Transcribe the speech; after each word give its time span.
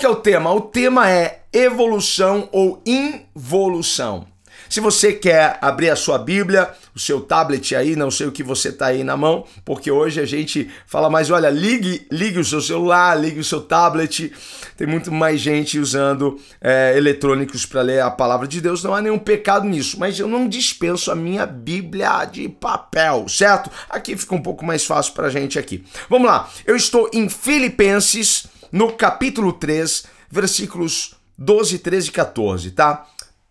Que 0.00 0.06
é 0.06 0.08
o 0.08 0.16
tema? 0.16 0.50
O 0.50 0.62
tema 0.62 1.10
é 1.10 1.42
evolução 1.52 2.48
ou 2.52 2.82
involução. 2.86 4.26
Se 4.66 4.80
você 4.80 5.12
quer 5.12 5.58
abrir 5.60 5.90
a 5.90 5.96
sua 5.96 6.16
Bíblia, 6.16 6.70
o 6.94 6.98
seu 6.98 7.20
tablet 7.20 7.74
aí, 7.76 7.94
não 7.94 8.10
sei 8.10 8.26
o 8.26 8.32
que 8.32 8.42
você 8.42 8.72
tá 8.72 8.86
aí 8.86 9.04
na 9.04 9.14
mão, 9.14 9.44
porque 9.62 9.90
hoje 9.90 10.18
a 10.18 10.24
gente 10.24 10.70
fala 10.86 11.10
mais, 11.10 11.30
olha, 11.30 11.50
ligue, 11.50 12.06
ligue 12.10 12.38
o 12.38 12.44
seu 12.44 12.62
celular, 12.62 13.14
ligue 13.14 13.40
o 13.40 13.44
seu 13.44 13.60
tablet. 13.60 14.32
Tem 14.74 14.86
muito 14.86 15.12
mais 15.12 15.38
gente 15.38 15.78
usando 15.78 16.40
é, 16.62 16.94
eletrônicos 16.96 17.66
para 17.66 17.82
ler 17.82 18.00
a 18.00 18.10
palavra 18.10 18.48
de 18.48 18.58
Deus. 18.58 18.82
Não 18.82 18.94
há 18.94 19.02
nenhum 19.02 19.18
pecado 19.18 19.68
nisso, 19.68 19.98
mas 19.98 20.18
eu 20.18 20.28
não 20.28 20.48
dispenso 20.48 21.10
a 21.10 21.14
minha 21.14 21.44
Bíblia 21.44 22.24
de 22.24 22.48
papel, 22.48 23.26
certo? 23.28 23.70
Aqui 23.90 24.16
fica 24.16 24.34
um 24.34 24.42
pouco 24.42 24.64
mais 24.64 24.82
fácil 24.82 25.12
para 25.12 25.26
a 25.26 25.30
gente 25.30 25.58
aqui. 25.58 25.84
Vamos 26.08 26.26
lá. 26.26 26.48
Eu 26.64 26.74
estou 26.74 27.10
em 27.12 27.28
Filipenses 27.28 28.46
no 28.72 28.92
capítulo 28.92 29.52
3, 29.52 30.04
versículos 30.30 31.14
12, 31.36 31.78
13 31.78 32.08
e 32.08 32.12
14, 32.12 32.70
tá? 32.72 33.06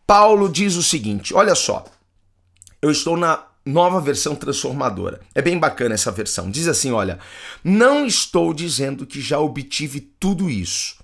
Paulo 0.06 0.50
diz 0.50 0.76
o 0.76 0.84
seguinte: 0.84 1.34
olha 1.34 1.56
só, 1.56 1.86
eu 2.82 2.92
estou 2.92 3.18
na 3.18 3.46
nova 3.66 4.00
versão 4.00 4.36
transformadora. 4.36 5.22
É 5.36 5.42
bem 5.42 5.58
bacana 5.58 5.96
essa 5.96 6.12
versão. 6.12 6.50
Diz 6.50 6.68
assim: 6.68 6.92
olha, 6.92 7.20
não 7.64 8.06
estou 8.06 8.54
dizendo 8.54 9.06
que 9.06 9.22
já 9.22 9.40
obtive 9.40 10.00
tudo 10.20 10.50
isso, 10.50 10.96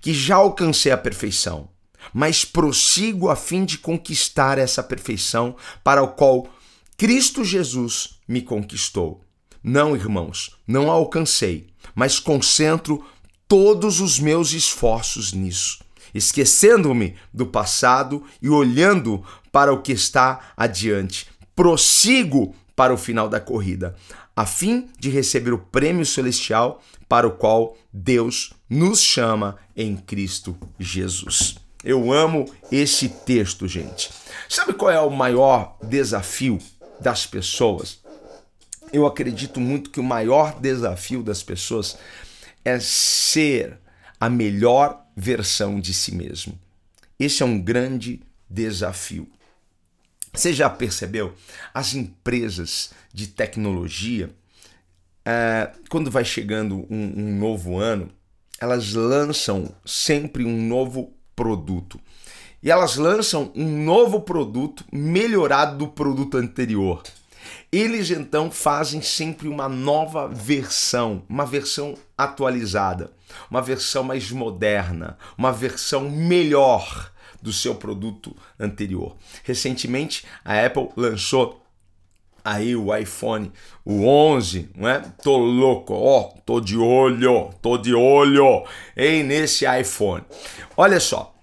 que 0.00 0.12
já 0.12 0.36
alcancei 0.36 0.92
a 0.92 0.98
perfeição, 0.98 1.68
mas 2.12 2.44
prossigo 2.44 3.30
a 3.30 3.36
fim 3.36 3.64
de 3.64 3.78
conquistar 3.78 4.58
essa 4.58 4.82
perfeição 4.82 5.56
para 5.82 6.02
o 6.02 6.08
qual 6.08 6.48
Cristo 6.96 7.44
Jesus 7.44 8.18
me 8.26 8.42
conquistou. 8.42 9.22
Não, 9.62 9.96
irmãos, 9.96 10.56
não 10.66 10.90
alcancei, 10.90 11.66
mas 11.94 12.20
concentro 12.20 13.04
todos 13.48 14.00
os 14.00 14.18
meus 14.18 14.52
esforços 14.52 15.32
nisso, 15.32 15.80
esquecendo-me 16.14 17.16
do 17.32 17.46
passado 17.46 18.24
e 18.40 18.48
olhando 18.48 19.24
para 19.52 19.72
o 19.72 19.82
que 19.82 19.92
está 19.92 20.52
adiante. 20.56 21.26
Prossigo 21.54 22.54
para 22.74 22.92
o 22.92 22.98
final 22.98 23.28
da 23.28 23.40
corrida, 23.40 23.96
a 24.34 24.44
fim 24.44 24.88
de 24.98 25.08
receber 25.08 25.52
o 25.52 25.58
prêmio 25.58 26.04
celestial 26.04 26.82
para 27.08 27.26
o 27.26 27.30
qual 27.30 27.76
Deus 27.92 28.52
nos 28.68 29.00
chama 29.00 29.56
em 29.76 29.96
Cristo 29.96 30.56
Jesus. 30.78 31.56
Eu 31.82 32.12
amo 32.12 32.52
esse 32.70 33.08
texto, 33.08 33.68
gente. 33.68 34.10
Sabe 34.48 34.72
qual 34.74 34.90
é 34.90 35.00
o 35.00 35.08
maior 35.08 35.78
desafio 35.82 36.58
das 37.00 37.24
pessoas? 37.24 38.00
Eu 38.92 39.06
acredito 39.06 39.60
muito 39.60 39.90
que 39.90 40.00
o 40.00 40.04
maior 40.04 40.58
desafio 40.60 41.22
das 41.22 41.42
pessoas 41.42 41.96
é 42.66 42.80
ser 42.80 43.78
a 44.18 44.28
melhor 44.28 45.06
versão 45.16 45.78
de 45.78 45.94
si 45.94 46.12
mesmo. 46.12 46.58
Esse 47.16 47.44
é 47.44 47.46
um 47.46 47.60
grande 47.60 48.20
desafio. 48.50 49.28
Você 50.34 50.52
já 50.52 50.68
percebeu? 50.68 51.32
As 51.72 51.94
empresas 51.94 52.90
de 53.14 53.28
tecnologia, 53.28 54.30
é, 55.24 55.70
quando 55.88 56.10
vai 56.10 56.24
chegando 56.24 56.84
um 56.90 57.38
novo 57.38 57.78
ano, 57.78 58.10
elas 58.60 58.94
lançam 58.94 59.72
sempre 59.84 60.44
um 60.44 60.66
novo 60.66 61.14
produto. 61.36 62.00
E 62.60 62.68
elas 62.68 62.96
lançam 62.96 63.52
um 63.54 63.84
novo 63.84 64.22
produto 64.22 64.84
melhorado 64.92 65.78
do 65.78 65.88
produto 65.88 66.36
anterior. 66.36 67.04
Eles 67.70 68.10
então 68.10 68.50
fazem 68.50 69.02
sempre 69.02 69.48
uma 69.48 69.68
nova 69.68 70.28
versão, 70.28 71.22
uma 71.28 71.44
versão 71.44 71.94
atualizada, 72.16 73.10
uma 73.50 73.60
versão 73.60 74.02
mais 74.02 74.30
moderna, 74.30 75.18
uma 75.36 75.52
versão 75.52 76.08
melhor 76.08 77.12
do 77.42 77.52
seu 77.52 77.74
produto 77.74 78.36
anterior. 78.58 79.16
Recentemente, 79.44 80.24
a 80.44 80.64
Apple 80.64 80.88
lançou 80.96 81.62
aí 82.44 82.76
o 82.76 82.96
iPhone, 82.96 83.52
o 83.84 84.06
11, 84.06 84.70
não 84.74 84.88
é? 84.88 85.00
Tô 85.22 85.36
louco, 85.36 85.92
ó, 85.94 86.30
tô 86.44 86.60
de 86.60 86.76
olho, 86.78 87.50
tô 87.60 87.76
de 87.76 87.92
olho 87.92 88.64
em 88.96 89.24
nesse 89.24 89.64
iPhone. 89.66 90.24
Olha 90.76 91.00
só, 91.00 91.34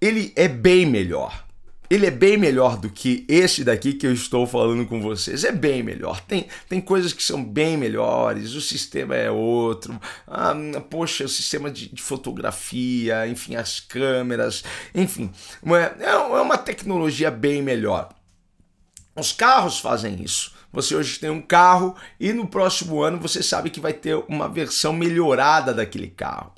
ele 0.00 0.32
é 0.36 0.46
bem 0.46 0.86
melhor 0.86 1.43
ele 1.90 2.06
é 2.06 2.10
bem 2.10 2.36
melhor 2.36 2.76
do 2.76 2.88
que 2.88 3.24
este 3.28 3.62
daqui 3.62 3.92
que 3.92 4.06
eu 4.06 4.12
estou 4.12 4.46
falando 4.46 4.86
com 4.86 5.00
vocês. 5.00 5.44
É 5.44 5.52
bem 5.52 5.82
melhor. 5.82 6.20
Tem, 6.20 6.46
tem 6.68 6.80
coisas 6.80 7.12
que 7.12 7.22
são 7.22 7.44
bem 7.44 7.76
melhores, 7.76 8.54
o 8.54 8.60
sistema 8.60 9.14
é 9.14 9.30
outro. 9.30 9.98
Ah, 10.26 10.54
poxa, 10.88 11.24
o 11.24 11.28
sistema 11.28 11.70
de, 11.70 11.88
de 11.88 12.02
fotografia, 12.02 13.26
enfim, 13.28 13.56
as 13.56 13.80
câmeras, 13.80 14.64
enfim, 14.94 15.30
é, 15.66 16.04
é 16.04 16.16
uma 16.40 16.56
tecnologia 16.56 17.30
bem 17.30 17.62
melhor. 17.62 18.08
Os 19.14 19.32
carros 19.32 19.78
fazem 19.78 20.22
isso. 20.22 20.52
Você 20.72 20.96
hoje 20.96 21.20
tem 21.20 21.30
um 21.30 21.40
carro 21.40 21.94
e 22.18 22.32
no 22.32 22.48
próximo 22.48 23.00
ano 23.00 23.20
você 23.20 23.42
sabe 23.42 23.70
que 23.70 23.78
vai 23.78 23.92
ter 23.92 24.16
uma 24.28 24.48
versão 24.48 24.92
melhorada 24.92 25.72
daquele 25.72 26.08
carro. 26.08 26.52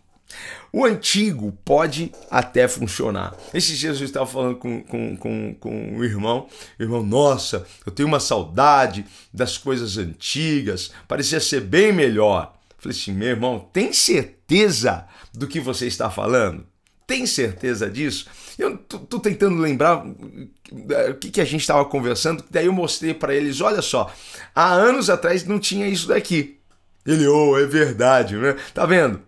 O 0.72 0.84
antigo 0.84 1.56
pode 1.64 2.12
até 2.30 2.68
funcionar. 2.68 3.34
Esses 3.54 3.78
dias 3.78 3.98
eu 3.98 4.04
estava 4.04 4.26
falando 4.26 4.56
com, 4.56 4.82
com, 4.82 5.16
com, 5.16 5.54
com 5.54 5.96
o 5.96 6.04
irmão, 6.04 6.48
irmão, 6.78 7.02
nossa, 7.02 7.66
eu 7.84 7.92
tenho 7.92 8.08
uma 8.08 8.20
saudade 8.20 9.04
das 9.32 9.56
coisas 9.56 9.96
antigas, 9.96 10.90
parecia 11.08 11.40
ser 11.40 11.60
bem 11.62 11.92
melhor. 11.92 12.54
falei 12.78 12.96
assim, 12.96 13.12
meu 13.12 13.28
irmão, 13.28 13.68
tem 13.72 13.92
certeza 13.92 15.06
do 15.32 15.46
que 15.46 15.60
você 15.60 15.86
está 15.86 16.10
falando? 16.10 16.66
Tem 17.06 17.24
certeza 17.24 17.88
disso? 17.88 18.26
Eu 18.58 18.76
tô, 18.76 18.98
tô 18.98 19.20
tentando 19.20 19.56
lembrar 19.60 20.04
o 20.04 21.14
que, 21.14 21.30
que 21.30 21.40
a 21.40 21.44
gente 21.44 21.60
estava 21.60 21.84
conversando, 21.84 22.44
daí 22.50 22.66
eu 22.66 22.72
mostrei 22.72 23.14
para 23.14 23.34
eles, 23.34 23.60
olha 23.60 23.80
só, 23.80 24.12
há 24.54 24.72
anos 24.72 25.08
atrás 25.08 25.44
não 25.44 25.58
tinha 25.58 25.86
isso 25.86 26.08
daqui. 26.08 26.58
Ele, 27.06 27.26
oh, 27.28 27.56
é 27.56 27.64
verdade, 27.64 28.36
né? 28.36 28.56
Tá 28.74 28.84
vendo? 28.84 29.22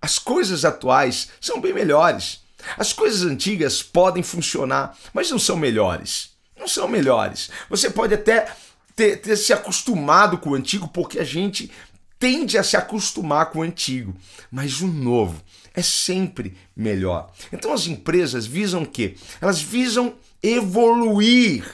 As 0.00 0.18
coisas 0.18 0.64
atuais 0.64 1.28
são 1.40 1.60
bem 1.60 1.72
melhores. 1.72 2.40
As 2.76 2.92
coisas 2.92 3.22
antigas 3.22 3.82
podem 3.82 4.22
funcionar, 4.22 4.96
mas 5.12 5.30
não 5.30 5.38
são 5.38 5.56
melhores. 5.56 6.30
Não 6.58 6.68
são 6.68 6.88
melhores. 6.88 7.50
Você 7.68 7.90
pode 7.90 8.14
até 8.14 8.54
ter, 8.94 9.16
ter 9.16 9.36
se 9.36 9.52
acostumado 9.52 10.38
com 10.38 10.50
o 10.50 10.54
antigo, 10.54 10.88
porque 10.88 11.18
a 11.18 11.24
gente 11.24 11.70
tende 12.18 12.58
a 12.58 12.62
se 12.62 12.76
acostumar 12.76 13.46
com 13.46 13.60
o 13.60 13.62
antigo, 13.62 14.14
mas 14.50 14.80
o 14.82 14.86
novo 14.86 15.42
é 15.74 15.82
sempre 15.82 16.56
melhor. 16.76 17.32
Então 17.50 17.72
as 17.72 17.86
empresas 17.86 18.46
visam 18.46 18.82
o 18.82 18.86
quê? 18.86 19.16
Elas 19.40 19.60
visam 19.60 20.14
evoluir 20.42 21.64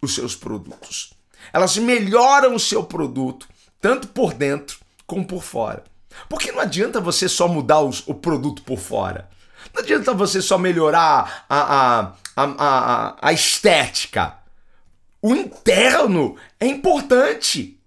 os 0.00 0.14
seus 0.14 0.36
produtos. 0.36 1.12
Elas 1.52 1.76
melhoram 1.76 2.54
o 2.54 2.60
seu 2.60 2.84
produto, 2.84 3.48
tanto 3.80 4.08
por 4.08 4.32
dentro 4.32 4.78
como 5.06 5.26
por 5.26 5.42
fora. 5.42 5.82
Porque 6.28 6.52
não 6.52 6.60
adianta 6.60 7.00
você 7.00 7.28
só 7.28 7.48
mudar 7.48 7.80
os, 7.80 8.02
o 8.06 8.14
produto 8.14 8.62
por 8.62 8.78
fora. 8.78 9.28
Não 9.74 9.82
adianta 9.82 10.14
você 10.14 10.40
só 10.40 10.58
melhorar 10.58 11.44
a, 11.48 11.58
a, 11.58 12.12
a, 12.36 12.44
a, 12.58 13.16
a 13.20 13.32
estética. 13.32 14.34
O 15.20 15.34
interno 15.34 16.36
é 16.58 16.66
importante. 16.66 17.78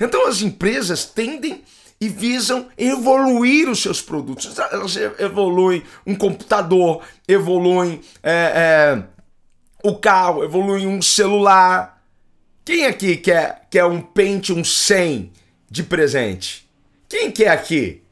Então 0.00 0.26
as 0.26 0.42
empresas 0.42 1.04
tendem 1.04 1.62
e 2.00 2.08
visam 2.08 2.68
evoluir 2.76 3.68
os 3.68 3.80
seus 3.80 4.02
produtos. 4.02 4.58
Elas 4.58 4.96
evoluem 5.18 5.84
um 6.04 6.16
computador, 6.16 7.02
evoluem 7.28 8.00
é, 8.22 8.32
é, 8.32 9.02
o 9.84 9.96
carro, 9.96 10.42
evoluem 10.42 10.86
um 10.86 11.00
celular. 11.00 12.02
Quem 12.64 12.86
aqui 12.86 13.16
quer, 13.16 13.68
quer 13.70 13.84
um 13.84 14.00
Pentium 14.00 14.64
100 14.64 15.32
de 15.70 15.82
presente? 15.84 16.68
Quem 17.12 17.30
quer 17.30 17.48
aqui? 17.48 18.02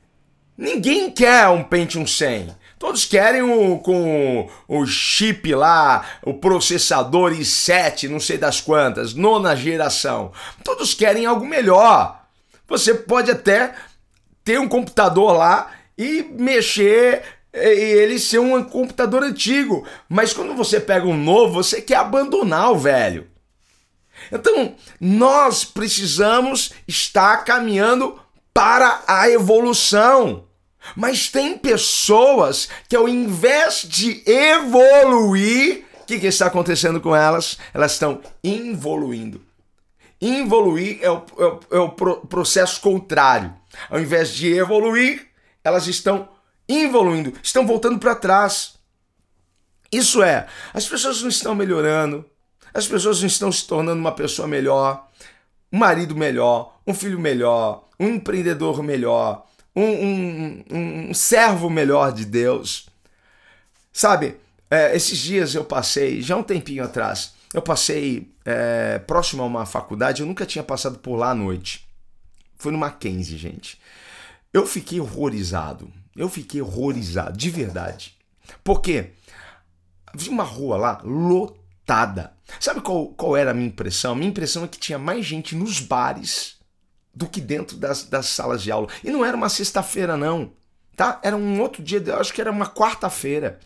Ninguém 0.59 1.11
quer 1.11 1.49
um 1.49 1.65
Pentium 1.65 2.07
100. 2.07 2.55
Todos 2.79 3.07
querem 3.07 3.41
o 3.41 3.79
com 3.79 4.47
o 4.69 4.85
chip 4.85 5.55
lá, 5.55 6.07
o 6.23 6.35
processador 6.35 7.33
i7, 7.33 8.11
não 8.11 8.21
sei 8.21 8.37
das 8.37 8.61
quantas, 8.61 9.15
nona 9.15 9.57
geração. 9.57 10.33
Todos 10.63 10.93
querem 10.93 11.25
algo 11.25 11.47
melhor. 11.47 12.27
Você 12.69 12.93
pode 12.93 13.31
até 13.31 13.75
ter 14.45 14.61
um 14.61 14.69
computador 14.69 15.33
lá 15.33 15.71
e 15.97 16.23
mexer 16.23 17.23
e 17.55 17.59
ele 17.59 18.19
ser 18.19 18.39
um 18.39 18.63
computador 18.63 19.23
antigo. 19.23 19.87
Mas 20.11 20.35
quando 20.35 20.55
você 20.55 20.79
pega 20.79 21.07
um 21.07 21.17
novo, 21.17 21.55
você 21.55 21.81
quer 21.81 21.97
abandonar 21.97 22.71
o 22.71 22.79
velho. 22.79 23.27
Então, 24.31 24.75
nós 25.01 25.65
precisamos 25.65 26.75
estar 26.87 27.39
caminhando 27.47 28.21
para 28.53 29.03
a 29.07 29.29
evolução. 29.29 30.45
Mas 30.97 31.29
tem 31.29 31.59
pessoas 31.59 32.69
que, 32.89 32.97
ao 32.97 33.09
invés 33.09 33.83
de 33.87 34.23
evoluir, 34.27 35.85
o 36.03 36.07
que, 36.07 36.19
que 36.19 36.27
está 36.27 36.47
acontecendo 36.47 37.01
com 37.01 37.15
elas? 37.15 37.59
Elas 37.73 37.93
estão 37.93 38.21
involuindo. 38.43 39.43
Involuir 40.21 40.99
é 41.03 41.11
o, 41.11 41.25
é 41.39 41.45
o, 41.45 41.61
é 41.73 41.79
o 41.79 41.91
processo 41.91 42.81
contrário. 42.81 43.55
Ao 43.89 44.01
invés 44.01 44.31
de 44.31 44.53
evoluir, 44.53 45.29
elas 45.63 45.87
estão 45.87 46.29
involuindo, 46.69 47.33
estão 47.43 47.67
voltando 47.67 47.99
para 47.99 48.15
trás. 48.15 48.75
Isso 49.91 50.23
é, 50.23 50.47
as 50.73 50.87
pessoas 50.87 51.21
não 51.21 51.29
estão 51.29 51.55
melhorando, 51.55 52.25
as 52.73 52.87
pessoas 52.87 53.21
não 53.21 53.27
estão 53.27 53.51
se 53.51 53.67
tornando 53.67 54.01
uma 54.01 54.13
pessoa 54.13 54.47
melhor, 54.47 55.09
um 55.73 55.79
marido 55.79 56.15
melhor, 56.15 56.81
um 56.87 56.95
filho 56.95 57.19
melhor, 57.19 57.89
um 58.01 58.15
empreendedor 58.15 58.83
melhor, 58.83 59.47
um, 59.77 59.85
um, 59.85 60.65
um, 60.71 61.15
servo 61.15 61.69
melhor 61.69 62.13
de 62.13 62.25
Deus. 62.25 62.89
Sabe, 63.93 64.39
é, 64.71 64.97
esses 64.97 65.19
dias 65.19 65.55
eu 65.55 65.65
passei, 65.65 66.23
já 66.23 66.35
um 66.35 66.43
tempinho 66.43 66.83
atrás, 66.83 67.35
eu 67.53 67.61
passei 67.61 68.33
é, 68.47 68.99
próximo 69.01 69.43
a 69.43 69.47
uma 69.47 69.67
faculdade, 69.67 70.23
eu 70.23 70.27
nunca 70.27 70.47
tinha 70.47 70.65
passado 70.65 70.99
por 70.99 71.17
lá 71.17 71.31
à 71.31 71.35
noite. 71.35 71.87
Foi 72.57 72.73
no 72.73 72.79
Mackenzie, 72.79 73.37
gente. 73.37 73.79
Eu 74.53 74.67
fiquei 74.67 74.99
horrorizado. 74.99 75.93
Eu 76.17 76.29
fiquei 76.29 76.61
horrorizado, 76.61 77.37
de 77.37 77.51
verdade. 77.51 78.17
Por 78.65 78.81
quê? 78.81 79.11
Vi 80.15 80.29
uma 80.29 80.43
rua 80.43 80.77
lá 80.77 81.01
lotada. 81.05 82.33
Sabe 82.59 82.81
qual, 82.81 83.09
qual 83.09 83.37
era 83.37 83.51
a 83.53 83.55
minha 83.55 83.69
impressão? 83.69 84.15
Minha 84.15 84.31
impressão 84.31 84.65
é 84.65 84.69
que 84.69 84.79
tinha 84.79 84.99
mais 84.99 85.25
gente 85.25 85.55
nos 85.55 85.81
bares 85.81 86.60
do 87.15 87.27
que 87.27 87.41
dentro 87.41 87.77
das, 87.77 88.05
das 88.05 88.27
salas 88.27 88.63
de 88.63 88.71
aula. 88.71 88.89
E 89.03 89.11
não 89.11 89.25
era 89.25 89.37
uma 89.37 89.49
sexta-feira, 89.49 90.17
não. 90.17 90.53
Tá? 90.97 91.21
Era 91.23 91.37
um 91.37 91.61
outro 91.61 91.83
dia, 91.83 92.03
eu 92.05 92.21
acho 92.21 92.33
que 92.33 92.41
era 92.41 92.51
uma 92.51 92.67
quarta-feira. 92.67 93.59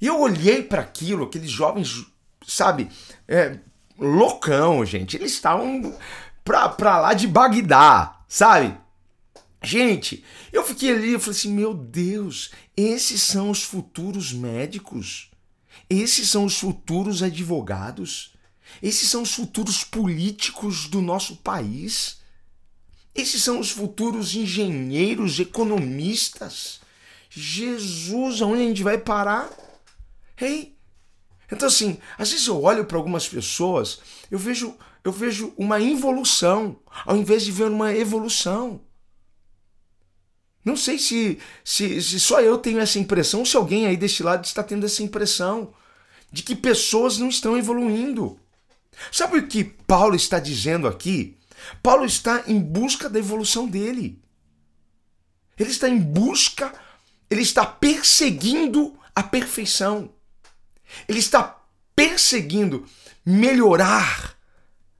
E 0.00 0.06
eu 0.06 0.20
olhei 0.20 0.62
para 0.62 0.82
aquilo, 0.82 1.24
aqueles 1.24 1.50
jovens, 1.50 2.06
sabe, 2.46 2.88
é, 3.26 3.58
loucão, 3.98 4.84
gente. 4.84 5.16
Eles 5.16 5.32
estavam 5.32 5.96
pra 6.44 7.00
lá 7.00 7.14
de 7.14 7.26
Bagdá, 7.26 8.20
sabe? 8.28 8.76
Gente, 9.62 10.22
eu 10.52 10.62
fiquei 10.62 10.92
ali 10.92 11.14
e 11.14 11.18
falei 11.18 11.38
assim: 11.38 11.52
meu 11.52 11.74
Deus, 11.74 12.52
esses 12.76 13.22
são 13.22 13.50
os 13.50 13.62
futuros 13.64 14.32
médicos, 14.32 15.30
esses 15.90 16.28
são 16.28 16.44
os 16.44 16.58
futuros 16.58 17.22
advogados, 17.22 18.34
esses 18.82 19.08
são 19.08 19.22
os 19.22 19.34
futuros 19.34 19.82
políticos 19.82 20.86
do 20.86 21.00
nosso 21.00 21.36
país, 21.36 22.18
esses 23.16 23.42
são 23.42 23.58
os 23.58 23.70
futuros 23.70 24.34
engenheiros, 24.34 25.38
economistas. 25.40 26.80
Jesus, 27.30 28.40
aonde 28.40 28.62
a 28.62 28.66
gente 28.66 28.82
vai 28.82 28.98
parar? 28.98 29.50
Hey, 30.40 30.76
então 31.50 31.68
assim, 31.68 31.98
às 32.18 32.30
vezes 32.30 32.46
eu 32.46 32.62
olho 32.62 32.84
para 32.84 32.96
algumas 32.96 33.28
pessoas, 33.28 34.00
eu 34.30 34.38
vejo, 34.38 34.76
eu 35.04 35.12
vejo 35.12 35.52
uma 35.56 35.80
involução, 35.80 36.78
ao 37.04 37.16
invés 37.16 37.44
de 37.44 37.52
ver 37.52 37.70
uma 37.70 37.94
evolução. 37.94 38.80
Não 40.64 40.76
sei 40.76 40.98
se, 40.98 41.38
se, 41.64 42.02
se 42.02 42.18
só 42.18 42.40
eu 42.40 42.58
tenho 42.58 42.80
essa 42.80 42.98
impressão, 42.98 43.44
se 43.44 43.56
alguém 43.56 43.86
aí 43.86 43.96
deste 43.96 44.22
lado 44.22 44.44
está 44.44 44.62
tendo 44.62 44.84
essa 44.84 45.02
impressão 45.02 45.72
de 46.32 46.42
que 46.42 46.56
pessoas 46.56 47.18
não 47.18 47.28
estão 47.28 47.56
evoluindo. 47.56 48.38
Sabe 49.12 49.38
o 49.38 49.46
que 49.46 49.62
Paulo 49.62 50.16
está 50.16 50.40
dizendo 50.40 50.88
aqui? 50.88 51.35
Paulo 51.82 52.04
está 52.04 52.44
em 52.46 52.60
busca 52.60 53.08
da 53.08 53.18
evolução 53.18 53.66
dele. 53.66 54.22
Ele 55.58 55.70
está 55.70 55.88
em 55.88 55.98
busca, 55.98 56.72
ele 57.30 57.42
está 57.42 57.64
perseguindo 57.64 58.98
a 59.14 59.22
perfeição. 59.22 60.10
Ele 61.08 61.18
está 61.18 61.62
perseguindo 61.94 62.86
melhorar 63.24 64.36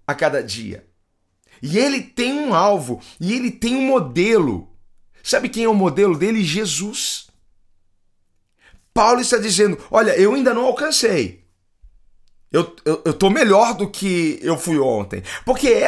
a 0.07 0.15
cada 0.15 0.43
dia. 0.43 0.87
E 1.63 1.79
ele 1.79 2.03
tem 2.03 2.33
um 2.33 2.55
alvo, 2.55 3.01
e 3.21 3.33
ele 3.33 3.51
tem 3.51 3.77
um 3.77 3.87
modelo. 3.87 4.71
Sabe 5.23 5.49
quem 5.49 5.65
é 5.65 5.69
o 5.69 5.75
modelo 5.75 6.17
dele? 6.17 6.45
Jesus. 6.45 7.29
Paulo 8.93 9.21
está 9.21 9.39
dizendo: 9.39 9.79
Olha, 9.91 10.17
eu 10.19 10.35
ainda 10.35 10.55
não 10.55 10.65
alcancei. 10.65 11.46
Eu, 12.53 12.75
eu, 12.85 13.03
eu 13.05 13.13
tô 13.13 13.29
melhor 13.29 13.75
do 13.75 13.89
que 13.89 14.39
eu 14.43 14.57
fui 14.57 14.79
ontem. 14.79 15.23
Porque 15.45 15.69
é, 15.69 15.85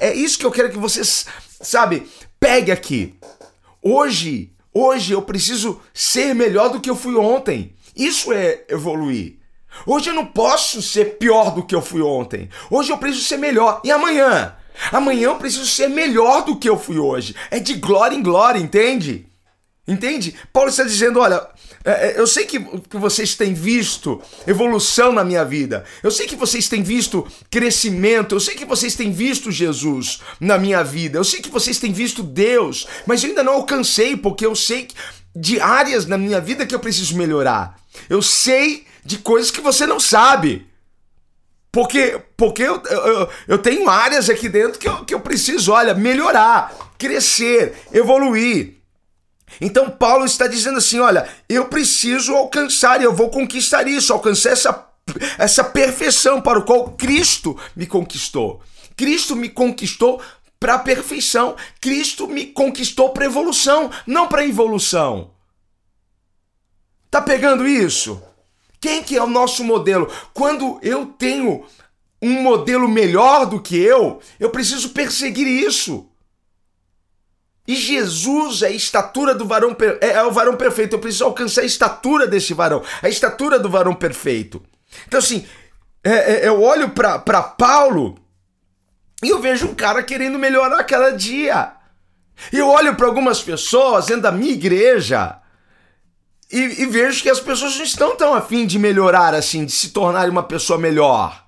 é, 0.00 0.08
é 0.08 0.14
isso 0.14 0.38
que 0.38 0.46
eu 0.46 0.50
quero 0.50 0.70
que 0.70 0.78
vocês, 0.78 1.26
sabe, 1.60 2.06
pegue 2.38 2.70
aqui. 2.70 3.14
Hoje, 3.82 4.52
hoje 4.72 5.12
eu 5.12 5.22
preciso 5.22 5.80
ser 5.92 6.34
melhor 6.34 6.68
do 6.68 6.80
que 6.80 6.90
eu 6.90 6.96
fui 6.96 7.16
ontem. 7.16 7.74
Isso 7.96 8.32
é 8.32 8.64
evoluir. 8.68 9.38
Hoje 9.86 10.10
eu 10.10 10.14
não 10.14 10.26
posso 10.26 10.82
ser 10.82 11.16
pior 11.16 11.54
do 11.54 11.64
que 11.64 11.74
eu 11.74 11.82
fui 11.82 12.02
ontem. 12.02 12.48
Hoje 12.70 12.92
eu 12.92 12.98
preciso 12.98 13.24
ser 13.24 13.38
melhor. 13.38 13.80
E 13.84 13.90
amanhã? 13.90 14.54
Amanhã 14.90 15.28
eu 15.28 15.36
preciso 15.36 15.66
ser 15.66 15.88
melhor 15.88 16.44
do 16.44 16.56
que 16.56 16.68
eu 16.68 16.78
fui 16.78 16.98
hoje. 16.98 17.34
É 17.50 17.58
de 17.58 17.74
glória 17.74 18.14
em 18.14 18.22
glória, 18.22 18.58
entende? 18.58 19.26
Entende? 19.86 20.34
Paulo 20.52 20.70
está 20.70 20.84
dizendo: 20.84 21.20
olha, 21.20 21.46
eu 22.16 22.26
sei 22.26 22.44
que, 22.44 22.60
que 22.60 22.96
vocês 22.96 23.34
têm 23.34 23.54
visto 23.54 24.20
evolução 24.46 25.12
na 25.12 25.24
minha 25.24 25.44
vida, 25.44 25.84
eu 26.02 26.10
sei 26.10 26.26
que 26.26 26.36
vocês 26.36 26.68
têm 26.68 26.82
visto 26.82 27.26
crescimento, 27.50 28.34
eu 28.34 28.40
sei 28.40 28.54
que 28.54 28.64
vocês 28.64 28.94
têm 28.94 29.10
visto 29.10 29.50
Jesus 29.50 30.20
na 30.38 30.58
minha 30.58 30.82
vida, 30.82 31.18
eu 31.18 31.24
sei 31.24 31.40
que 31.40 31.50
vocês 31.50 31.78
têm 31.78 31.92
visto 31.92 32.22
Deus, 32.22 32.86
mas 33.06 33.22
eu 33.22 33.30
ainda 33.30 33.42
não 33.42 33.54
alcancei, 33.54 34.16
porque 34.16 34.46
eu 34.46 34.54
sei 34.54 34.88
de 35.34 35.60
áreas 35.60 36.06
na 36.06 36.18
minha 36.18 36.40
vida 36.40 36.66
que 36.66 36.74
eu 36.74 36.80
preciso 36.80 37.16
melhorar. 37.16 37.78
Eu 38.08 38.22
sei 38.22 38.86
de 39.04 39.18
coisas 39.18 39.50
que 39.50 39.60
você 39.60 39.86
não 39.86 39.98
sabe. 39.98 40.66
Porque, 41.70 42.20
porque 42.36 42.62
eu, 42.62 42.82
eu, 42.84 43.28
eu, 43.48 43.58
tenho 43.58 43.88
áreas 43.88 44.28
aqui 44.28 44.46
dentro 44.48 44.78
que 44.78 44.86
eu, 44.86 45.04
que 45.06 45.14
eu 45.14 45.20
preciso, 45.20 45.72
olha, 45.72 45.94
melhorar, 45.94 46.70
crescer, 46.98 47.74
evoluir. 47.92 48.81
Então 49.60 49.90
Paulo 49.90 50.24
está 50.24 50.46
dizendo 50.46 50.78
assim: 50.78 50.98
olha, 50.98 51.28
eu 51.48 51.66
preciso 51.66 52.34
alcançar 52.34 53.02
eu 53.02 53.14
vou 53.14 53.30
conquistar 53.30 53.86
isso, 53.86 54.12
alcançar 54.12 54.50
essa, 54.50 54.86
essa 55.38 55.64
perfeição 55.64 56.40
para 56.40 56.58
o 56.58 56.64
qual 56.64 56.90
Cristo 56.92 57.58
me 57.74 57.86
conquistou. 57.86 58.60
Cristo 58.96 59.34
me 59.34 59.48
conquistou 59.48 60.20
para 60.62 60.74
a 60.74 60.78
perfeição. 60.78 61.56
Cristo 61.80 62.28
me 62.28 62.46
conquistou 62.46 63.10
para 63.10 63.24
evolução, 63.24 63.90
não 64.06 64.28
para 64.28 64.44
involução. 64.44 65.32
Tá 67.10 67.20
pegando 67.20 67.66
isso? 67.66 68.22
Quem 68.80 69.02
que 69.02 69.16
é 69.16 69.22
o 69.22 69.26
nosso 69.26 69.64
modelo? 69.64 70.10
Quando 70.32 70.78
eu 70.82 71.06
tenho 71.06 71.64
um 72.22 72.40
modelo 72.42 72.88
melhor 72.88 73.44
do 73.46 73.60
que 73.60 73.76
eu, 73.76 74.20
eu 74.38 74.50
preciso 74.50 74.90
perseguir 74.90 75.46
isso. 75.46 76.08
E 77.66 77.76
Jesus 77.76 78.62
é 78.62 78.68
a 78.68 78.70
estatura 78.70 79.34
do 79.34 79.46
varão 79.46 79.76
é, 80.00 80.08
é 80.08 80.22
o 80.24 80.32
varão 80.32 80.56
perfeito. 80.56 80.96
Eu 80.96 80.98
preciso 80.98 81.24
alcançar 81.24 81.62
a 81.62 81.64
estatura 81.66 82.26
desse 82.26 82.54
varão, 82.54 82.82
a 83.00 83.08
estatura 83.08 83.58
do 83.58 83.68
varão 83.68 83.94
perfeito. 83.94 84.62
Então 85.06 85.18
assim, 85.18 85.46
é, 86.02 86.10
é, 86.10 86.48
eu 86.48 86.60
olho 86.60 86.90
para 86.90 87.42
Paulo 87.42 88.18
e 89.22 89.28
eu 89.28 89.40
vejo 89.40 89.66
um 89.66 89.74
cara 89.74 90.02
querendo 90.02 90.38
melhorar 90.38 90.82
cada 90.84 91.10
dia. 91.10 91.72
E 92.52 92.58
eu 92.58 92.68
olho 92.68 92.96
para 92.96 93.06
algumas 93.06 93.40
pessoas 93.40 94.06
dentro 94.06 94.22
da 94.22 94.32
minha 94.32 94.52
igreja 94.52 95.38
e, 96.52 96.82
e, 96.82 96.86
vejo 96.86 97.22
que 97.22 97.30
as 97.30 97.40
pessoas 97.40 97.76
não 97.78 97.84
estão 97.84 98.14
tão 98.14 98.34
afim 98.34 98.66
de 98.66 98.78
melhorar 98.78 99.34
assim, 99.34 99.64
de 99.64 99.72
se 99.72 99.88
tornar 99.88 100.28
uma 100.28 100.42
pessoa 100.42 100.78
melhor. 100.78 101.46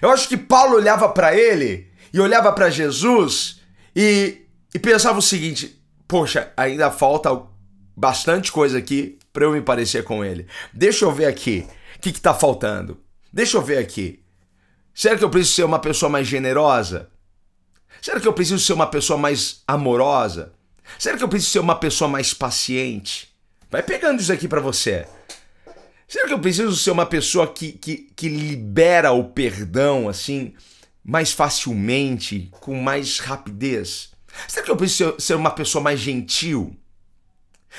Eu 0.00 0.10
acho 0.10 0.28
que 0.28 0.36
Paulo 0.36 0.76
olhava 0.76 1.08
para 1.08 1.34
ele 1.36 1.90
e 2.12 2.20
olhava 2.20 2.52
para 2.52 2.70
Jesus 2.70 3.60
e, 3.94 4.43
e 4.74 4.78
pensava 4.78 5.18
o 5.18 5.22
seguinte: 5.22 5.80
poxa, 6.08 6.52
ainda 6.56 6.90
falta 6.90 7.30
bastante 7.96 8.50
coisa 8.50 8.78
aqui 8.78 9.18
para 9.32 9.44
eu 9.44 9.52
me 9.52 9.62
parecer 9.62 10.02
com 10.02 10.24
ele. 10.24 10.46
Deixa 10.72 11.04
eu 11.04 11.12
ver 11.12 11.26
aqui 11.26 11.66
o 11.96 12.00
que, 12.00 12.10
está 12.10 12.34
faltando. 12.34 13.00
Deixa 13.32 13.56
eu 13.56 13.62
ver 13.62 13.78
aqui. 13.78 14.20
Será 14.92 15.16
que 15.16 15.24
eu 15.24 15.30
preciso 15.30 15.54
ser 15.54 15.64
uma 15.64 15.78
pessoa 15.78 16.10
mais 16.10 16.26
generosa? 16.26 17.08
Será 18.02 18.20
que 18.20 18.28
eu 18.28 18.32
preciso 18.32 18.62
ser 18.62 18.72
uma 18.72 18.86
pessoa 18.86 19.18
mais 19.18 19.62
amorosa? 19.66 20.52
Será 20.98 21.16
que 21.16 21.24
eu 21.24 21.28
preciso 21.28 21.52
ser 21.52 21.58
uma 21.60 21.74
pessoa 21.76 22.08
mais 22.08 22.34
paciente? 22.34 23.34
Vai 23.70 23.82
pegando 23.82 24.20
isso 24.20 24.32
aqui 24.32 24.46
para 24.46 24.60
você. 24.60 25.06
Será 26.06 26.26
que 26.26 26.32
eu 26.32 26.38
preciso 26.38 26.76
ser 26.76 26.90
uma 26.90 27.06
pessoa 27.06 27.46
que, 27.52 27.72
que, 27.72 28.08
que 28.14 28.28
libera 28.28 29.10
o 29.12 29.24
perdão 29.24 30.08
assim 30.08 30.54
mais 31.02 31.32
facilmente, 31.32 32.50
com 32.60 32.80
mais 32.80 33.18
rapidez? 33.18 34.13
Será 34.48 34.64
que 34.64 34.70
eu 34.70 34.76
preciso 34.76 35.14
ser 35.18 35.34
uma 35.34 35.50
pessoa 35.50 35.82
mais 35.82 36.00
gentil? 36.00 36.76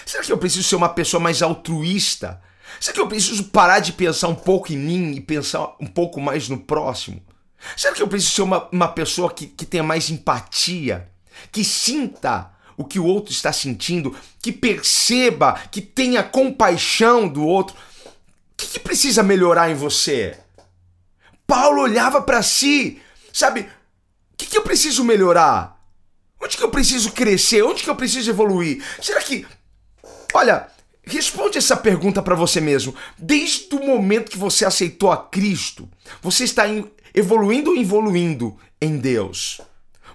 Será 0.05 0.23
que 0.23 0.31
eu 0.31 0.37
preciso 0.37 0.63
ser 0.63 0.75
uma 0.75 0.89
pessoa 0.89 1.21
mais 1.21 1.41
altruísta? 1.41 2.41
Será 2.79 2.93
que 2.93 3.01
eu 3.01 3.07
preciso 3.07 3.45
parar 3.45 3.79
de 3.79 3.93
pensar 3.93 4.27
um 4.27 4.35
pouco 4.35 4.73
em 4.73 4.77
mim 4.77 5.11
e 5.13 5.21
pensar 5.21 5.75
um 5.79 5.87
pouco 5.87 6.19
mais 6.19 6.49
no 6.49 6.57
próximo? 6.57 7.21
Será 7.75 7.93
que 7.93 8.01
eu 8.01 8.07
preciso 8.07 8.33
ser 8.33 8.41
uma, 8.41 8.67
uma 8.71 8.87
pessoa 8.87 9.31
que, 9.31 9.47
que 9.47 9.65
tenha 9.65 9.83
mais 9.83 10.09
empatia? 10.09 11.09
Que 11.51 11.63
sinta 11.63 12.51
o 12.77 12.83
que 12.83 12.99
o 12.99 13.05
outro 13.05 13.31
está 13.31 13.51
sentindo? 13.51 14.15
Que 14.41 14.51
perceba, 14.51 15.53
que 15.71 15.81
tenha 15.81 16.23
compaixão 16.23 17.27
do 17.27 17.45
outro? 17.45 17.75
O 18.05 18.57
que, 18.57 18.67
que 18.67 18.79
precisa 18.79 19.23
melhorar 19.23 19.69
em 19.69 19.75
você? 19.75 20.37
Paulo 21.47 21.81
olhava 21.81 22.21
para 22.21 22.41
si, 22.41 23.01
sabe? 23.31 23.61
O 23.61 24.37
que, 24.37 24.45
que 24.45 24.57
eu 24.57 24.63
preciso 24.63 25.03
melhorar? 25.03 25.74
Onde 26.45 26.57
que 26.57 26.63
eu 26.63 26.69
preciso 26.69 27.11
crescer? 27.11 27.63
Onde 27.63 27.83
que 27.83 27.89
eu 27.89 27.95
preciso 27.95 28.29
evoluir? 28.29 28.83
Será 29.01 29.19
que. 29.19 29.47
Olha, 30.31 30.67
responde 31.03 31.57
essa 31.57 31.75
pergunta 31.75 32.21
para 32.21 32.35
você 32.35 32.61
mesmo. 32.61 32.93
Desde 33.17 33.73
o 33.73 33.83
momento 33.83 34.29
que 34.29 34.37
você 34.37 34.63
aceitou 34.63 35.11
a 35.11 35.17
Cristo, 35.17 35.89
você 36.21 36.43
está 36.43 36.65
evoluindo 37.15 37.71
ou 37.71 37.77
evoluindo 37.77 38.55
em 38.79 38.95
Deus? 38.97 39.59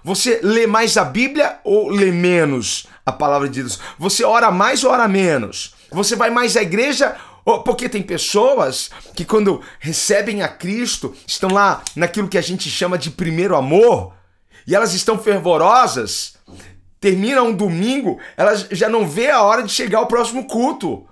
Você 0.05 0.39
lê 0.41 0.65
mais 0.65 0.95
a 0.95 1.03
Bíblia 1.03 1.59
ou 1.65 1.89
lê 1.89 2.11
menos 2.11 2.87
a 3.05 3.11
palavra 3.11 3.49
de 3.49 3.59
Deus? 3.59 3.79
Você 3.99 4.23
ora 4.23 4.49
mais 4.49 4.85
ou 4.85 4.91
ora 4.91 5.09
menos? 5.09 5.75
Você 5.91 6.15
vai 6.15 6.29
mais 6.29 6.55
à 6.55 6.61
igreja 6.61 7.17
porque 7.65 7.89
tem 7.89 8.01
pessoas 8.01 8.89
que, 9.15 9.25
quando 9.25 9.61
recebem 9.79 10.43
a 10.43 10.47
Cristo, 10.47 11.13
estão 11.27 11.49
lá 11.49 11.83
naquilo 11.93 12.29
que 12.29 12.37
a 12.37 12.41
gente 12.41 12.69
chama 12.69 12.97
de 12.97 13.09
primeiro 13.09 13.55
amor, 13.55 14.13
e 14.67 14.75
elas 14.75 14.93
estão 14.93 15.17
fervorosas, 15.17 16.35
termina 16.99 17.41
um 17.41 17.53
domingo, 17.53 18.19
elas 18.37 18.67
já 18.71 18.87
não 18.87 19.07
vê 19.07 19.29
a 19.29 19.41
hora 19.41 19.63
de 19.63 19.71
chegar 19.71 19.99
ao 19.99 20.07
próximo 20.07 20.47
culto. 20.47 21.07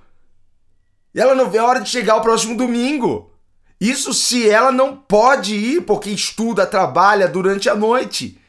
E 1.13 1.19
ela 1.19 1.33
não 1.33 1.49
vê 1.49 1.57
a 1.57 1.65
hora 1.65 1.81
de 1.81 1.89
chegar 1.89 2.13
ao 2.13 2.21
próximo 2.21 2.55
domingo. 2.55 3.33
Isso 3.79 4.13
se 4.13 4.49
ela 4.49 4.71
não 4.71 4.95
pode 4.95 5.55
ir 5.55 5.81
porque 5.81 6.09
estuda, 6.09 6.65
trabalha 6.65 7.27
durante 7.27 7.69
a 7.69 7.75
noite. 7.75 8.39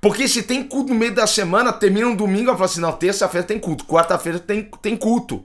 Porque 0.00 0.26
se 0.26 0.42
tem 0.42 0.62
culto 0.62 0.92
no 0.92 0.98
meio 0.98 1.14
da 1.14 1.26
semana, 1.26 1.72
termina 1.72 2.06
um 2.06 2.16
domingo, 2.16 2.48
ela 2.48 2.56
fala 2.56 2.70
assim: 2.70 2.80
não, 2.80 2.92
terça-feira 2.92 3.46
tem 3.46 3.58
culto, 3.58 3.84
quarta-feira 3.84 4.38
tem, 4.38 4.64
tem 4.82 4.96
culto. 4.96 5.44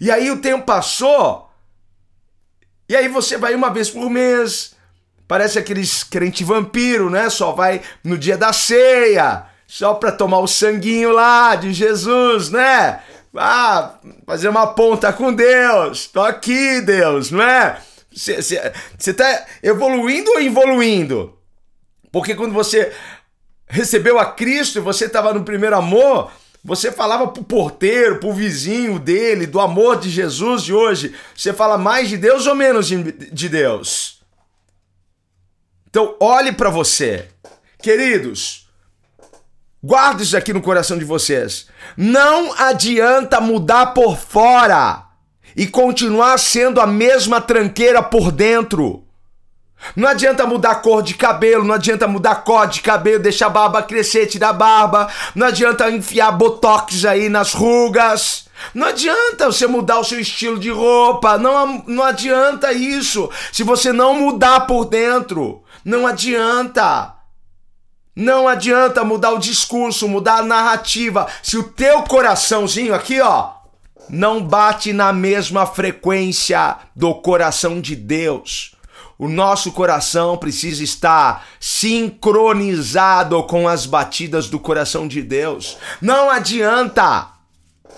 E 0.00 0.10
aí 0.10 0.30
o 0.30 0.40
tempo 0.40 0.64
passou, 0.64 1.50
e 2.88 2.96
aí 2.96 3.08
você 3.08 3.36
vai 3.36 3.54
uma 3.54 3.70
vez 3.70 3.90
por 3.90 4.10
mês. 4.10 4.74
Parece 5.30 5.60
aqueles 5.60 6.02
crente 6.02 6.42
vampiro, 6.42 7.08
né? 7.08 7.30
Só 7.30 7.52
vai 7.52 7.82
no 8.02 8.18
dia 8.18 8.36
da 8.36 8.52
ceia, 8.52 9.44
só 9.64 9.94
para 9.94 10.10
tomar 10.10 10.40
o 10.40 10.48
sanguinho 10.48 11.12
lá 11.12 11.54
de 11.54 11.72
Jesus, 11.72 12.50
né? 12.50 13.00
Ah, 13.36 13.94
fazer 14.26 14.48
uma 14.48 14.66
ponta 14.74 15.12
com 15.12 15.32
Deus. 15.32 16.08
Tô 16.08 16.20
aqui, 16.20 16.80
Deus, 16.80 17.30
não 17.30 17.40
é? 17.40 17.80
Você 18.12 19.14
tá 19.14 19.46
evoluindo 19.62 20.32
ou 20.32 20.40
evoluindo? 20.40 21.38
Porque 22.10 22.34
quando 22.34 22.52
você 22.52 22.92
recebeu 23.68 24.18
a 24.18 24.32
Cristo 24.32 24.78
e 24.78 24.82
você 24.82 25.04
estava 25.04 25.32
no 25.32 25.44
primeiro 25.44 25.76
amor, 25.76 26.32
você 26.64 26.90
falava 26.90 27.28
pro 27.28 27.44
porteiro, 27.44 28.18
pro 28.18 28.32
vizinho 28.32 28.98
dele, 28.98 29.46
do 29.46 29.60
amor 29.60 30.00
de 30.00 30.10
Jesus 30.10 30.64
de 30.64 30.74
hoje. 30.74 31.14
Você 31.36 31.52
fala 31.52 31.78
mais 31.78 32.08
de 32.08 32.16
Deus 32.16 32.48
ou 32.48 32.56
menos 32.56 32.88
de 32.88 33.48
Deus? 33.48 34.18
Então, 35.90 36.14
olhe 36.20 36.52
para 36.52 36.70
você. 36.70 37.28
Queridos, 37.82 38.68
guarde 39.82 40.22
isso 40.22 40.36
aqui 40.36 40.52
no 40.52 40.62
coração 40.62 40.96
de 40.96 41.04
vocês. 41.04 41.66
Não 41.96 42.54
adianta 42.56 43.40
mudar 43.40 43.86
por 43.86 44.16
fora 44.16 45.04
e 45.56 45.66
continuar 45.66 46.38
sendo 46.38 46.80
a 46.80 46.86
mesma 46.86 47.40
tranqueira 47.40 48.00
por 48.00 48.30
dentro. 48.30 49.04
Não 49.96 50.08
adianta 50.08 50.46
mudar 50.46 50.72
a 50.72 50.74
cor 50.76 51.02
de 51.02 51.14
cabelo, 51.14 51.64
não 51.64 51.74
adianta 51.74 52.06
mudar 52.06 52.32
a 52.32 52.36
cor 52.36 52.68
de 52.68 52.82
cabelo, 52.82 53.18
deixar 53.22 53.46
a 53.46 53.50
barba 53.50 53.82
crescer, 53.82 54.26
tirar 54.26 54.50
a 54.50 54.52
barba, 54.52 55.08
não 55.34 55.46
adianta 55.46 55.90
enfiar 55.90 56.30
botox 56.32 57.04
aí 57.04 57.28
nas 57.28 57.52
rugas. 57.52 58.48
Não 58.74 58.88
adianta 58.88 59.46
você 59.46 59.66
mudar 59.66 59.98
o 59.98 60.04
seu 60.04 60.20
estilo 60.20 60.58
de 60.58 60.70
roupa, 60.70 61.38
não, 61.38 61.82
não 61.86 62.04
adianta 62.04 62.72
isso. 62.72 63.30
Se 63.50 63.62
você 63.62 63.90
não 63.90 64.14
mudar 64.14 64.60
por 64.66 64.84
dentro, 64.84 65.64
não 65.84 66.06
adianta. 66.06 67.14
Não 68.14 68.48
adianta 68.48 69.04
mudar 69.04 69.32
o 69.32 69.38
discurso, 69.38 70.08
mudar 70.08 70.38
a 70.38 70.44
narrativa. 70.44 71.26
Se 71.42 71.56
o 71.56 71.62
teu 71.62 72.02
coraçãozinho 72.02 72.94
aqui, 72.94 73.20
ó, 73.20 73.52
não 74.08 74.42
bate 74.42 74.92
na 74.92 75.12
mesma 75.12 75.64
frequência 75.64 76.76
do 76.94 77.14
coração 77.14 77.80
de 77.80 77.94
Deus 77.94 78.76
o 79.20 79.28
nosso 79.28 79.72
coração 79.72 80.38
precisa 80.38 80.82
estar 80.82 81.46
sincronizado 81.60 83.42
com 83.42 83.68
as 83.68 83.84
batidas 83.84 84.48
do 84.48 84.58
coração 84.58 85.06
de 85.06 85.20
Deus. 85.20 85.76
Não 86.00 86.30
adianta. 86.30 87.28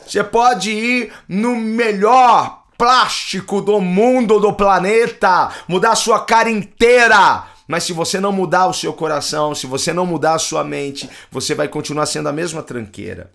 Você 0.04 0.24
pode 0.24 0.72
ir 0.72 1.12
no 1.28 1.54
melhor 1.54 2.64
plástico 2.76 3.62
do 3.62 3.80
mundo, 3.80 4.40
do 4.40 4.52
planeta, 4.52 5.48
mudar 5.68 5.94
sua 5.94 6.18
cara 6.18 6.50
inteira. 6.50 7.44
Mas 7.66 7.84
se 7.84 7.92
você 7.92 8.18
não 8.20 8.32
mudar 8.32 8.66
o 8.66 8.74
seu 8.74 8.92
coração, 8.92 9.54
se 9.54 9.66
você 9.66 9.92
não 9.92 10.04
mudar 10.04 10.34
a 10.34 10.38
sua 10.38 10.64
mente, 10.64 11.08
você 11.30 11.54
vai 11.54 11.68
continuar 11.68 12.06
sendo 12.06 12.28
a 12.28 12.32
mesma 12.32 12.62
tranqueira. 12.62 13.30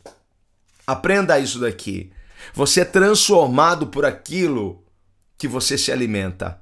Aprenda 0.86 1.40
isso 1.40 1.60
daqui. 1.60 2.12
Você 2.54 2.82
é 2.82 2.86
transformado 2.86 3.88
por 3.88 4.06
aquilo 4.06 4.84
que 5.38 5.48
você 5.48 5.78
se 5.78 5.92
alimenta. 5.92 6.60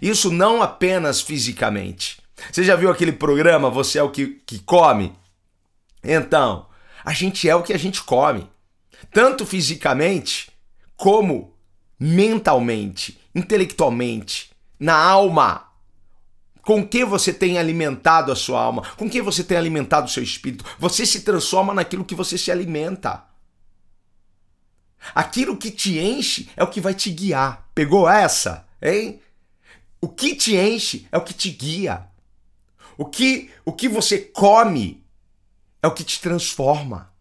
Isso 0.00 0.30
não 0.30 0.62
apenas 0.62 1.20
fisicamente. 1.20 2.18
Você 2.50 2.64
já 2.64 2.76
viu 2.76 2.90
aquele 2.90 3.12
programa 3.12 3.70
Você 3.70 3.98
é 3.98 4.02
o 4.02 4.10
que, 4.10 4.40
que 4.46 4.58
come? 4.58 5.12
Então, 6.02 6.66
a 7.04 7.12
gente 7.12 7.48
é 7.48 7.54
o 7.54 7.62
que 7.62 7.72
a 7.72 7.78
gente 7.78 8.02
come, 8.02 8.48
tanto 9.12 9.46
fisicamente 9.46 10.50
como 10.96 11.54
mentalmente, 11.98 13.18
intelectualmente, 13.34 14.50
na 14.78 14.96
alma. 14.96 15.66
Com 16.66 16.84
que 16.84 17.04
você 17.04 17.32
tem 17.32 17.58
alimentado 17.58 18.32
a 18.32 18.34
sua 18.34 18.60
alma? 18.60 18.82
Com 18.96 19.08
que 19.08 19.22
você 19.22 19.44
tem 19.44 19.56
alimentado 19.56 20.08
o 20.08 20.10
seu 20.10 20.20
espírito? 20.20 20.64
Você 20.80 21.06
se 21.06 21.20
transforma 21.20 21.72
naquilo 21.72 22.04
que 22.04 22.12
você 22.12 22.36
se 22.36 22.50
alimenta. 22.50 23.24
Aquilo 25.14 25.56
que 25.56 25.70
te 25.70 25.96
enche 25.96 26.50
é 26.56 26.64
o 26.64 26.66
que 26.66 26.80
vai 26.80 26.92
te 26.92 27.08
guiar. 27.08 27.68
Pegou 27.72 28.08
essa? 28.08 28.66
Hein? 28.82 29.20
O 30.00 30.08
que 30.08 30.34
te 30.34 30.56
enche 30.56 31.06
é 31.12 31.16
o 31.16 31.20
que 31.22 31.32
te 31.32 31.50
guia. 31.50 32.08
O 32.98 33.04
que, 33.04 33.48
o 33.64 33.72
que 33.72 33.88
você 33.88 34.18
come 34.18 35.06
é 35.80 35.86
o 35.86 35.94
que 35.94 36.02
te 36.02 36.20
transforma. 36.20 37.12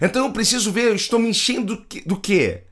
Então 0.00 0.26
eu 0.26 0.32
preciso 0.32 0.72
ver, 0.72 0.88
eu 0.88 0.96
estou 0.96 1.20
me 1.20 1.28
enchendo 1.28 1.86
do, 2.04 2.20
quê? 2.20 2.64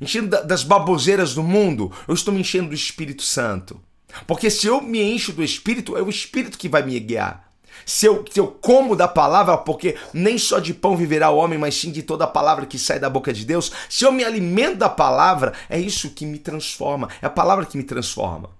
Enchendo 0.00 0.42
das 0.46 0.64
baboseiras 0.64 1.34
do 1.34 1.42
mundo? 1.42 1.92
Eu 2.08 2.14
estou 2.14 2.32
me 2.32 2.40
enchendo 2.40 2.70
do 2.70 2.74
Espírito 2.74 3.22
Santo. 3.22 3.86
Porque 4.26 4.50
se 4.50 4.66
eu 4.66 4.80
me 4.80 5.02
encho 5.02 5.32
do 5.32 5.42
Espírito, 5.42 5.96
é 5.96 6.02
o 6.02 6.08
Espírito 6.08 6.58
que 6.58 6.68
vai 6.68 6.82
me 6.82 6.98
guiar 6.98 7.48
se 7.88 8.06
eu, 8.06 8.24
se 8.30 8.38
eu 8.38 8.48
como 8.48 8.94
da 8.94 9.08
palavra, 9.08 9.56
porque 9.56 9.96
nem 10.12 10.36
só 10.36 10.58
de 10.58 10.74
pão 10.74 10.96
viverá 10.96 11.30
o 11.30 11.36
homem, 11.36 11.58
mas 11.58 11.74
sim 11.74 11.90
de 11.90 12.02
toda 12.02 12.24
a 12.24 12.28
palavra 12.28 12.66
que 12.66 12.78
sai 12.78 12.98
da 12.98 13.08
boca 13.08 13.32
de 13.32 13.46
Deus, 13.46 13.72
se 13.88 14.04
eu 14.04 14.12
me 14.12 14.24
alimento 14.24 14.76
da 14.76 14.90
palavra, 14.90 15.54
é 15.68 15.78
isso 15.78 16.10
que 16.10 16.26
me 16.26 16.38
transforma, 16.38 17.08
é 17.22 17.26
a 17.26 17.30
palavra 17.30 17.64
que 17.64 17.78
me 17.78 17.82
transforma. 17.82 18.50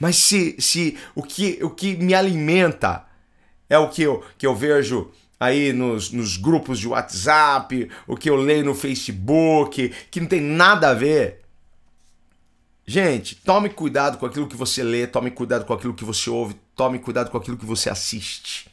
Mas 0.00 0.16
se, 0.16 0.56
se 0.58 0.96
o, 1.14 1.22
que, 1.22 1.58
o 1.62 1.70
que 1.70 1.94
me 1.96 2.14
alimenta 2.14 3.04
é 3.68 3.78
o 3.78 3.88
que 3.88 4.02
eu, 4.02 4.24
que 4.36 4.46
eu 4.46 4.54
vejo 4.54 5.10
aí 5.38 5.72
nos, 5.72 6.10
nos 6.10 6.36
grupos 6.36 6.78
de 6.78 6.88
WhatsApp, 6.88 7.88
o 8.06 8.16
que 8.16 8.30
eu 8.30 8.36
leio 8.36 8.64
no 8.64 8.74
Facebook, 8.74 9.92
que 10.10 10.20
não 10.20 10.26
tem 10.26 10.40
nada 10.40 10.88
a 10.88 10.94
ver. 10.94 11.41
Gente, 12.92 13.36
tome 13.36 13.70
cuidado 13.70 14.18
com 14.18 14.26
aquilo 14.26 14.46
que 14.46 14.54
você 14.54 14.82
lê, 14.82 15.06
tome 15.06 15.30
cuidado 15.30 15.64
com 15.64 15.72
aquilo 15.72 15.94
que 15.94 16.04
você 16.04 16.28
ouve, 16.28 16.54
tome 16.76 16.98
cuidado 16.98 17.30
com 17.30 17.38
aquilo 17.38 17.56
que 17.56 17.64
você 17.64 17.88
assiste, 17.88 18.68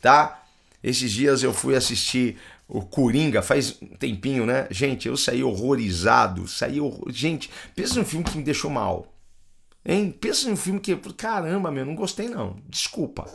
tá? 0.00 0.44
Esses 0.82 1.12
dias 1.12 1.42
eu 1.42 1.52
fui 1.52 1.76
assistir 1.76 2.38
o 2.66 2.80
Coringa, 2.80 3.42
faz 3.42 3.76
um 3.82 3.88
tempinho, 3.88 4.46
né? 4.46 4.66
Gente, 4.70 5.08
eu 5.08 5.14
saí 5.14 5.44
horrorizado, 5.44 6.48
saí 6.48 6.80
horror... 6.80 7.12
Gente, 7.12 7.50
pensa 7.76 7.96
num 7.96 8.04
filme 8.06 8.24
que 8.24 8.38
me 8.38 8.42
deixou 8.42 8.70
mal. 8.70 9.12
Hein? 9.84 10.10
Pensa 10.10 10.48
num 10.48 10.56
filme 10.56 10.80
que, 10.80 10.96
caramba, 10.96 11.70
meu, 11.70 11.84
não 11.84 11.94
gostei 11.94 12.30
não. 12.30 12.56
Desculpa. 12.66 13.28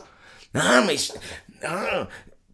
Ah, 0.51 0.81
mas 0.81 1.13
ah, 1.63 2.07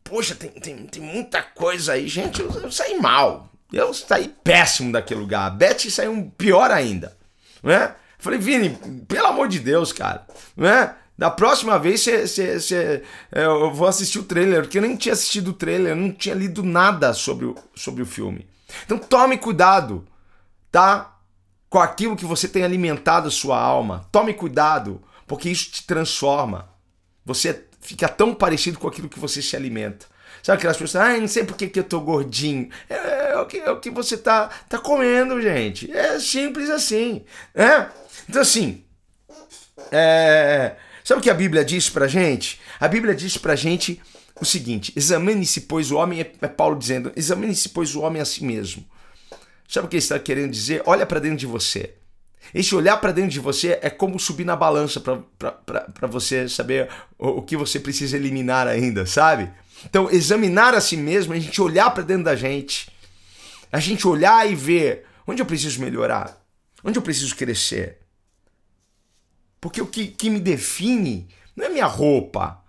poxa, 0.03 0.35
tem, 0.35 0.49
tem, 0.49 0.75
tem 0.87 1.01
muita 1.01 1.41
coisa 1.41 1.93
aí, 1.93 2.05
gente, 2.05 2.41
eu, 2.41 2.51
eu 2.51 2.69
saí 2.69 2.99
mal. 2.99 3.49
Eu 3.71 3.93
saí 3.93 4.27
péssimo 4.43 4.91
daquele 4.91 5.21
lugar. 5.21 5.47
A 5.47 5.49
Beth 5.49 5.89
saiu 5.89 6.29
pior 6.37 6.69
ainda, 6.69 7.15
né? 7.61 7.95
Falei, 8.17 8.39
Vini, 8.39 8.77
pelo 9.07 9.27
amor 9.27 9.47
de 9.47 9.59
Deus, 9.59 9.91
cara, 9.91 10.25
né? 10.55 10.95
Da 11.17 11.29
próxima 11.29 11.77
vez 11.77 12.01
cê, 12.01 12.27
cê, 12.27 12.59
cê, 12.59 13.03
é, 13.31 13.45
eu 13.45 13.71
vou 13.71 13.87
assistir 13.87 14.17
o 14.17 14.23
trailer, 14.23 14.61
porque 14.61 14.77
eu 14.77 14.81
nem 14.81 14.95
tinha 14.95 15.13
assistido 15.13 15.49
o 15.49 15.53
trailer, 15.53 15.95
não 15.95 16.11
tinha 16.11 16.33
lido 16.33 16.63
nada 16.63 17.13
sobre 17.13 17.45
o, 17.45 17.55
sobre 17.75 18.01
o 18.01 18.05
filme. 18.07 18.47
Então 18.85 18.97
tome 18.97 19.37
cuidado, 19.37 20.03
tá? 20.71 21.19
Com 21.69 21.79
aquilo 21.79 22.15
que 22.15 22.25
você 22.25 22.47
tem 22.47 22.63
alimentado 22.63 23.27
a 23.27 23.31
sua 23.31 23.59
alma. 23.59 24.07
Tome 24.11 24.33
cuidado, 24.33 25.01
porque 25.27 25.49
isso 25.49 25.69
te 25.71 25.85
transforma. 25.85 26.69
Você 27.23 27.65
fica 27.81 28.09
tão 28.09 28.33
parecido 28.33 28.79
com 28.79 28.87
aquilo 28.87 29.09
que 29.09 29.19
você 29.19 29.41
se 29.41 29.55
alimenta. 29.55 30.05
Sabe 30.43 30.57
aquelas 30.57 30.77
pessoas, 30.77 31.03
ah, 31.03 31.17
não 31.17 31.27
sei 31.27 31.43
por 31.43 31.55
que, 31.55 31.67
que 31.67 31.79
eu 31.79 31.83
tô 31.83 31.99
gordinho. 31.99 32.69
É, 32.89 33.31
é, 33.31 33.37
o 33.37 33.45
que, 33.45 33.57
é 33.57 33.71
o 33.71 33.79
que 33.79 33.89
você 33.89 34.17
tá, 34.17 34.49
tá 34.67 34.77
comendo, 34.77 35.41
gente. 35.41 35.91
É 35.91 36.19
simples 36.19 36.69
assim. 36.69 37.23
Né? 37.53 37.89
Então, 38.27 38.41
assim, 38.41 38.83
é, 39.91 40.75
Sabe 41.03 41.19
o 41.19 41.23
que 41.23 41.29
a 41.29 41.33
Bíblia 41.33 41.65
diz 41.65 41.89
pra 41.89 42.07
gente? 42.07 42.59
A 42.79 42.87
Bíblia 42.87 43.15
diz 43.15 43.37
pra 43.37 43.55
gente 43.55 44.01
o 44.39 44.45
seguinte: 44.45 44.93
examine-se, 44.95 45.61
pois 45.61 45.91
o 45.91 45.97
homem, 45.97 46.21
é, 46.21 46.47
Paulo 46.47 46.77
dizendo, 46.77 47.11
examine-se, 47.15 47.69
pois 47.69 47.95
o 47.95 48.01
homem 48.01 48.21
a 48.21 48.25
si 48.25 48.43
mesmo. 48.43 48.85
Sabe 49.67 49.87
o 49.87 49.89
que 49.89 49.95
ele 49.95 50.03
está 50.03 50.19
querendo 50.19 50.51
dizer? 50.51 50.83
Olha 50.85 51.05
para 51.05 51.19
dentro 51.19 51.37
de 51.37 51.45
você. 51.45 51.95
Esse 52.53 52.75
olhar 52.75 52.97
para 52.97 53.11
dentro 53.11 53.31
de 53.31 53.39
você 53.39 53.79
é 53.81 53.89
como 53.89 54.19
subir 54.19 54.43
na 54.43 54.55
balança 54.55 54.99
para 54.99 56.07
você 56.07 56.49
saber 56.49 56.89
o 57.17 57.41
que 57.41 57.55
você 57.55 57.79
precisa 57.79 58.17
eliminar 58.17 58.67
ainda, 58.67 59.05
sabe? 59.05 59.49
Então, 59.85 60.09
examinar 60.09 60.73
a 60.73 60.81
si 60.81 60.95
mesmo, 60.95 61.33
a 61.33 61.39
gente 61.39 61.61
olhar 61.61 61.89
para 61.91 62.03
dentro 62.03 62.25
da 62.25 62.35
gente, 62.35 62.91
a 63.71 63.79
gente 63.79 64.07
olhar 64.07 64.49
e 64.49 64.55
ver 64.55 65.05
onde 65.25 65.41
eu 65.41 65.45
preciso 65.45 65.81
melhorar, 65.81 66.41
onde 66.83 66.97
eu 66.97 67.01
preciso 67.01 67.35
crescer, 67.35 67.99
porque 69.61 69.79
o 69.79 69.87
que, 69.87 70.07
que 70.07 70.29
me 70.29 70.39
define 70.39 71.29
não 71.55 71.65
é 71.65 71.69
minha 71.69 71.85
roupa, 71.85 72.63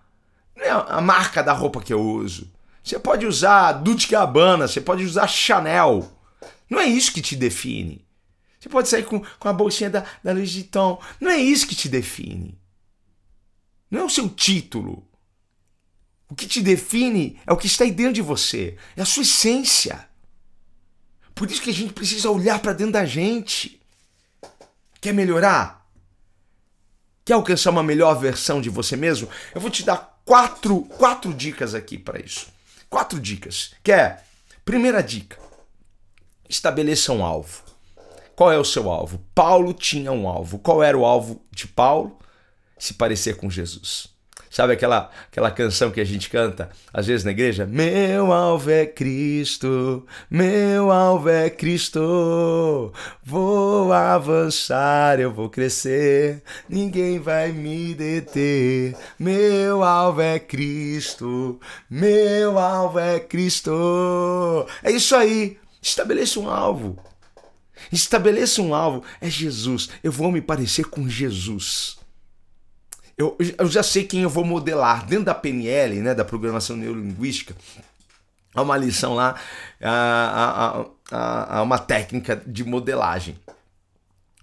não 0.55 0.63
é 0.63 0.69
a 0.69 1.01
marca 1.01 1.41
da 1.41 1.51
roupa 1.51 1.81
que 1.81 1.91
eu 1.91 1.99
uso. 1.99 2.51
Você 2.83 2.99
pode 2.99 3.25
usar 3.25 3.71
Dolce 3.73 4.07
Gabbana, 4.07 4.67
você 4.67 4.79
pode 4.79 5.03
usar 5.03 5.25
Chanel. 5.27 6.11
Não 6.69 6.79
é 6.79 6.85
isso 6.85 7.11
que 7.11 7.21
te 7.21 7.35
define. 7.35 8.05
Você 8.59 8.69
pode 8.69 8.87
sair 8.87 9.03
com, 9.03 9.21
com 9.39 9.49
a 9.49 9.53
bolsinha 9.53 9.89
da, 9.89 10.05
da 10.23 10.31
Louis 10.31 10.53
Vuitton. 10.53 11.01
Não 11.19 11.31
é 11.31 11.37
isso 11.37 11.67
que 11.67 11.75
te 11.75 11.89
define. 11.89 12.57
Não 13.89 14.01
é 14.01 14.03
o 14.03 14.09
seu 14.09 14.29
título. 14.29 15.07
O 16.33 16.35
que 16.35 16.47
te 16.47 16.63
define 16.63 17.39
é 17.45 17.53
o 17.53 17.57
que 17.57 17.67
está 17.67 17.83
aí 17.83 17.91
dentro 17.91 18.13
de 18.13 18.21
você. 18.23 18.75
É 18.97 19.03
a 19.03 19.05
sua 19.05 19.21
essência. 19.21 20.09
Por 21.35 21.51
isso 21.51 21.61
que 21.61 21.69
a 21.69 21.73
gente 21.73 21.93
precisa 21.93 22.31
olhar 22.31 22.57
para 22.57 22.73
dentro 22.73 22.93
da 22.93 23.05
gente. 23.05 23.79
Quer 24.99 25.13
melhorar? 25.13 25.87
Quer 27.23 27.33
alcançar 27.33 27.69
uma 27.69 27.83
melhor 27.83 28.15
versão 28.15 28.59
de 28.59 28.67
você 28.67 28.95
mesmo? 28.95 29.29
Eu 29.53 29.61
vou 29.61 29.69
te 29.69 29.83
dar 29.83 30.19
quatro, 30.25 30.81
quatro 30.85 31.31
dicas 31.31 31.75
aqui 31.75 31.99
para 31.99 32.19
isso. 32.19 32.47
Quatro 32.89 33.19
dicas. 33.19 33.75
Quer? 33.83 34.25
Primeira 34.65 35.03
dica: 35.03 35.37
estabeleça 36.49 37.13
um 37.13 37.23
alvo. 37.23 37.61
Qual 38.35 38.51
é 38.51 38.57
o 38.57 38.65
seu 38.65 38.89
alvo? 38.89 39.23
Paulo 39.35 39.71
tinha 39.71 40.11
um 40.11 40.27
alvo. 40.27 40.57
Qual 40.57 40.81
era 40.81 40.97
o 40.97 41.05
alvo 41.05 41.45
de 41.51 41.67
Paulo? 41.67 42.17
Se 42.79 42.95
parecer 42.95 43.37
com 43.37 43.51
Jesus. 43.51 44.12
Sabe 44.53 44.73
aquela, 44.73 45.09
aquela 45.31 45.49
canção 45.49 45.89
que 45.89 45.99
a 45.99 46.03
gente 46.03 46.29
canta 46.29 46.69
às 46.93 47.07
vezes 47.07 47.25
na 47.25 47.31
igreja? 47.31 47.65
Meu 47.65 48.31
alvo 48.31 48.69
é 48.69 48.85
Cristo, 48.85 50.05
meu 50.29 50.91
alvo 50.91 51.27
é 51.27 51.49
Cristo. 51.49 52.93
Vou 53.23 53.91
avançar, 53.91 55.19
eu 55.19 55.33
vou 55.33 55.49
crescer, 55.49 56.43
ninguém 56.69 57.17
vai 57.17 57.51
me 57.51 57.95
deter. 57.95 58.95
Meu 59.17 59.83
alvo 59.83 60.21
é 60.21 60.37
Cristo, 60.37 61.59
meu 61.89 62.59
alvo 62.59 62.99
é 62.99 63.19
Cristo. 63.19 64.67
É 64.83 64.91
isso 64.91 65.15
aí. 65.15 65.57
Estabeleça 65.81 66.39
um 66.39 66.47
alvo. 66.47 66.95
Estabeleça 67.91 68.61
um 68.61 68.75
alvo. 68.75 69.03
É 69.19 69.27
Jesus. 69.27 69.89
Eu 70.03 70.11
vou 70.11 70.31
me 70.31 70.41
parecer 70.43 70.85
com 70.85 71.09
Jesus 71.09 72.02
eu, 73.17 73.37
eu 73.57 73.67
já 73.67 73.83
sei 73.83 74.03
quem 74.03 74.21
eu 74.21 74.29
vou 74.29 74.43
modelar. 74.43 75.05
Dentro 75.05 75.25
da 75.25 75.35
PNL, 75.35 76.01
né, 76.01 76.15
da 76.15 76.25
programação 76.25 76.75
neurolinguística, 76.75 77.55
há 78.53 78.61
uma 78.61 78.77
lição 78.77 79.13
lá, 79.13 79.35
há, 79.81 80.85
há, 81.11 81.57
há 81.57 81.61
uma 81.61 81.77
técnica 81.77 82.41
de 82.45 82.63
modelagem. 82.63 83.37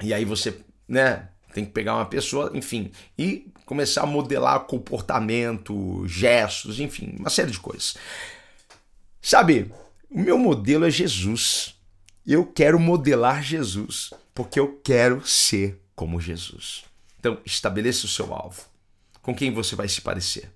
E 0.02 0.14
aí 0.14 0.24
você, 0.24 0.58
né, 0.88 1.28
tem 1.52 1.64
que 1.64 1.72
pegar 1.72 1.96
uma 1.96 2.06
pessoa, 2.06 2.50
enfim, 2.54 2.90
e 3.18 3.46
começar 3.66 4.02
a 4.02 4.06
modelar 4.06 4.60
comportamento, 4.60 6.06
gestos, 6.06 6.80
enfim, 6.80 7.14
uma 7.18 7.30
série 7.30 7.50
de 7.50 7.58
coisas. 7.58 7.96
Sabe, 9.20 9.70
o 10.08 10.18
meu 10.18 10.38
modelo 10.38 10.86
é 10.86 10.90
Jesus. 10.90 11.74
Eu 12.26 12.46
quero 12.46 12.78
modelar 12.78 13.42
Jesus, 13.42 14.10
porque 14.34 14.58
eu 14.58 14.80
quero 14.82 15.26
ser 15.26 15.80
como 15.94 16.20
Jesus. 16.20 16.89
Então, 17.20 17.38
estabeleça 17.44 18.06
o 18.06 18.08
seu 18.08 18.32
alvo. 18.32 18.62
Com 19.20 19.34
quem 19.34 19.52
você 19.52 19.76
vai 19.76 19.86
se 19.86 20.00
parecer? 20.00 20.50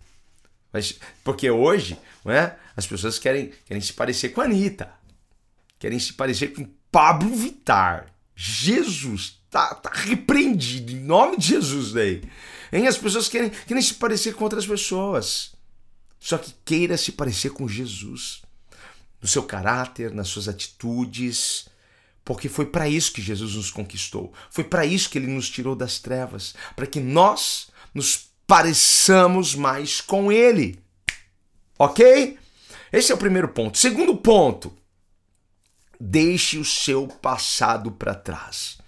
Porque 1.22 1.48
hoje, 1.50 1.98
não 2.24 2.32
é? 2.32 2.56
as 2.74 2.86
pessoas 2.86 3.18
querem, 3.18 3.52
querem 3.66 3.82
se 3.82 3.92
parecer 3.92 4.30
com 4.30 4.40
a 4.40 4.44
Anitta, 4.44 4.90
querem 5.78 5.98
se 5.98 6.14
parecer 6.14 6.48
com 6.48 6.66
Pablo 6.90 7.32
Vittar. 7.34 8.06
Jesus, 8.34 9.38
tá, 9.48 9.74
tá 9.74 9.90
repreendido 9.92 10.90
em 10.90 11.00
nome 11.00 11.36
de 11.36 11.48
Jesus 11.48 11.92
daí. 11.92 12.22
Hein? 12.72 12.88
As 12.88 12.98
pessoas 12.98 13.28
querem, 13.28 13.50
querem 13.50 13.82
se 13.82 13.94
parecer 13.94 14.34
com 14.34 14.42
outras 14.42 14.66
pessoas. 14.66 15.52
Só 16.18 16.38
que 16.38 16.54
queira 16.64 16.96
se 16.96 17.12
parecer 17.12 17.50
com 17.50 17.68
Jesus. 17.68 18.42
No 19.20 19.28
seu 19.28 19.42
caráter, 19.42 20.12
nas 20.12 20.28
suas 20.28 20.48
atitudes, 20.48 21.66
porque 22.24 22.48
foi 22.48 22.66
para 22.66 22.88
isso 22.88 23.12
que 23.12 23.20
Jesus 23.20 23.54
nos 23.54 23.70
conquistou. 23.70 24.32
Foi 24.50 24.64
para 24.64 24.86
isso 24.86 25.10
que 25.10 25.18
ele 25.18 25.26
nos 25.26 25.50
tirou 25.50 25.76
das 25.76 25.98
trevas, 25.98 26.54
para 26.74 26.86
que 26.86 27.00
nós 27.00 27.68
nos 27.92 28.30
pareçamos 28.46 29.54
mais 29.54 30.00
com 30.00 30.32
ele. 30.32 30.78
OK? 31.78 32.38
Esse 32.92 33.12
é 33.12 33.14
o 33.14 33.18
primeiro 33.18 33.48
ponto. 33.48 33.76
Segundo 33.76 34.16
ponto, 34.16 34.72
deixe 36.00 36.58
o 36.58 36.64
seu 36.64 37.06
passado 37.08 37.90
para 37.90 38.14
trás. 38.14 38.78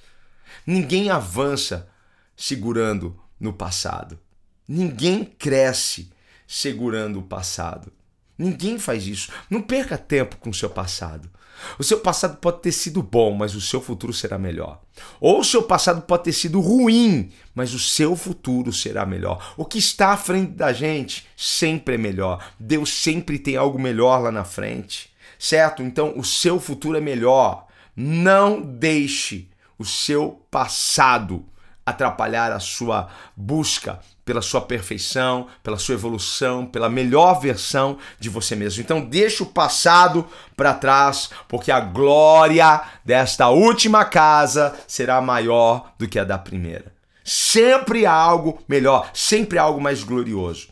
Ninguém 0.66 1.10
avança 1.10 1.88
segurando 2.36 3.18
no 3.38 3.52
passado. 3.52 4.18
Ninguém 4.66 5.24
cresce 5.24 6.10
segurando 6.46 7.20
o 7.20 7.22
passado. 7.22 7.92
Ninguém 8.38 8.78
faz 8.78 9.06
isso. 9.06 9.30
Não 9.48 9.62
perca 9.62 9.96
tempo 9.96 10.36
com 10.36 10.50
o 10.50 10.54
seu 10.54 10.68
passado. 10.68 11.30
O 11.78 11.84
seu 11.84 12.00
passado 12.00 12.36
pode 12.38 12.60
ter 12.60 12.72
sido 12.72 13.02
bom, 13.02 13.34
mas 13.34 13.54
o 13.54 13.60
seu 13.60 13.80
futuro 13.80 14.12
será 14.12 14.38
melhor. 14.38 14.80
Ou 15.20 15.40
o 15.40 15.44
seu 15.44 15.62
passado 15.62 16.02
pode 16.02 16.24
ter 16.24 16.32
sido 16.32 16.60
ruim, 16.60 17.30
mas 17.54 17.74
o 17.74 17.78
seu 17.78 18.16
futuro 18.16 18.72
será 18.72 19.04
melhor. 19.06 19.54
O 19.56 19.64
que 19.64 19.78
está 19.78 20.10
à 20.10 20.16
frente 20.16 20.52
da 20.52 20.72
gente 20.72 21.26
sempre 21.36 21.94
é 21.94 21.98
melhor. 21.98 22.52
Deus 22.58 22.90
sempre 22.90 23.38
tem 23.38 23.56
algo 23.56 23.78
melhor 23.78 24.22
lá 24.22 24.32
na 24.32 24.44
frente. 24.44 25.10
Certo? 25.38 25.82
Então 25.82 26.14
o 26.16 26.24
seu 26.24 26.58
futuro 26.58 26.96
é 26.96 27.00
melhor. 27.00 27.66
Não 27.94 28.60
deixe 28.60 29.48
o 29.78 29.84
seu 29.84 30.42
passado 30.50 31.44
atrapalhar 31.84 32.52
a 32.52 32.58
sua 32.58 33.08
busca 33.36 34.00
pela 34.26 34.42
sua 34.42 34.60
perfeição, 34.60 35.46
pela 35.62 35.78
sua 35.78 35.94
evolução, 35.94 36.66
pela 36.66 36.90
melhor 36.90 37.40
versão 37.40 37.96
de 38.18 38.28
você 38.28 38.56
mesmo. 38.56 38.82
Então 38.82 39.00
deixa 39.00 39.44
o 39.44 39.46
passado 39.46 40.26
para 40.56 40.74
trás, 40.74 41.30
porque 41.46 41.70
a 41.70 41.78
glória 41.78 42.82
desta 43.04 43.48
última 43.48 44.04
casa 44.04 44.74
será 44.88 45.20
maior 45.20 45.92
do 45.96 46.08
que 46.08 46.18
a 46.18 46.24
da 46.24 46.36
primeira. 46.36 46.92
Sempre 47.24 48.04
há 48.04 48.12
algo 48.12 48.58
melhor, 48.68 49.08
sempre 49.14 49.58
há 49.58 49.62
algo 49.62 49.80
mais 49.80 50.02
glorioso. 50.02 50.68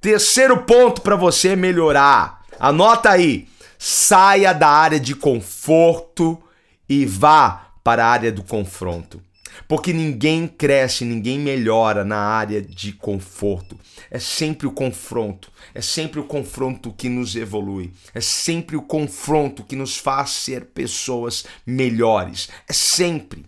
Terceiro 0.00 0.64
ponto 0.64 1.00
para 1.00 1.14
você 1.14 1.54
melhorar. 1.54 2.42
Anota 2.58 3.10
aí. 3.10 3.48
Saia 3.78 4.52
da 4.52 4.68
área 4.68 4.98
de 4.98 5.14
conforto 5.14 6.42
e 6.88 7.06
vá 7.06 7.68
para 7.84 8.04
a 8.04 8.08
área 8.08 8.32
do 8.32 8.42
confronto. 8.42 9.22
Porque 9.68 9.92
ninguém 9.92 10.46
cresce, 10.46 11.04
ninguém 11.04 11.38
melhora 11.38 12.04
na 12.04 12.18
área 12.18 12.62
de 12.62 12.92
conforto. 12.92 13.78
É 14.10 14.18
sempre 14.18 14.66
o 14.66 14.72
confronto, 14.72 15.50
é 15.74 15.80
sempre 15.80 16.20
o 16.20 16.24
confronto 16.24 16.92
que 16.92 17.08
nos 17.08 17.34
evolui, 17.34 17.92
é 18.14 18.20
sempre 18.20 18.76
o 18.76 18.82
confronto 18.82 19.64
que 19.64 19.76
nos 19.76 19.96
faz 19.96 20.30
ser 20.30 20.66
pessoas 20.66 21.44
melhores. 21.66 22.48
É 22.68 22.72
sempre. 22.72 23.44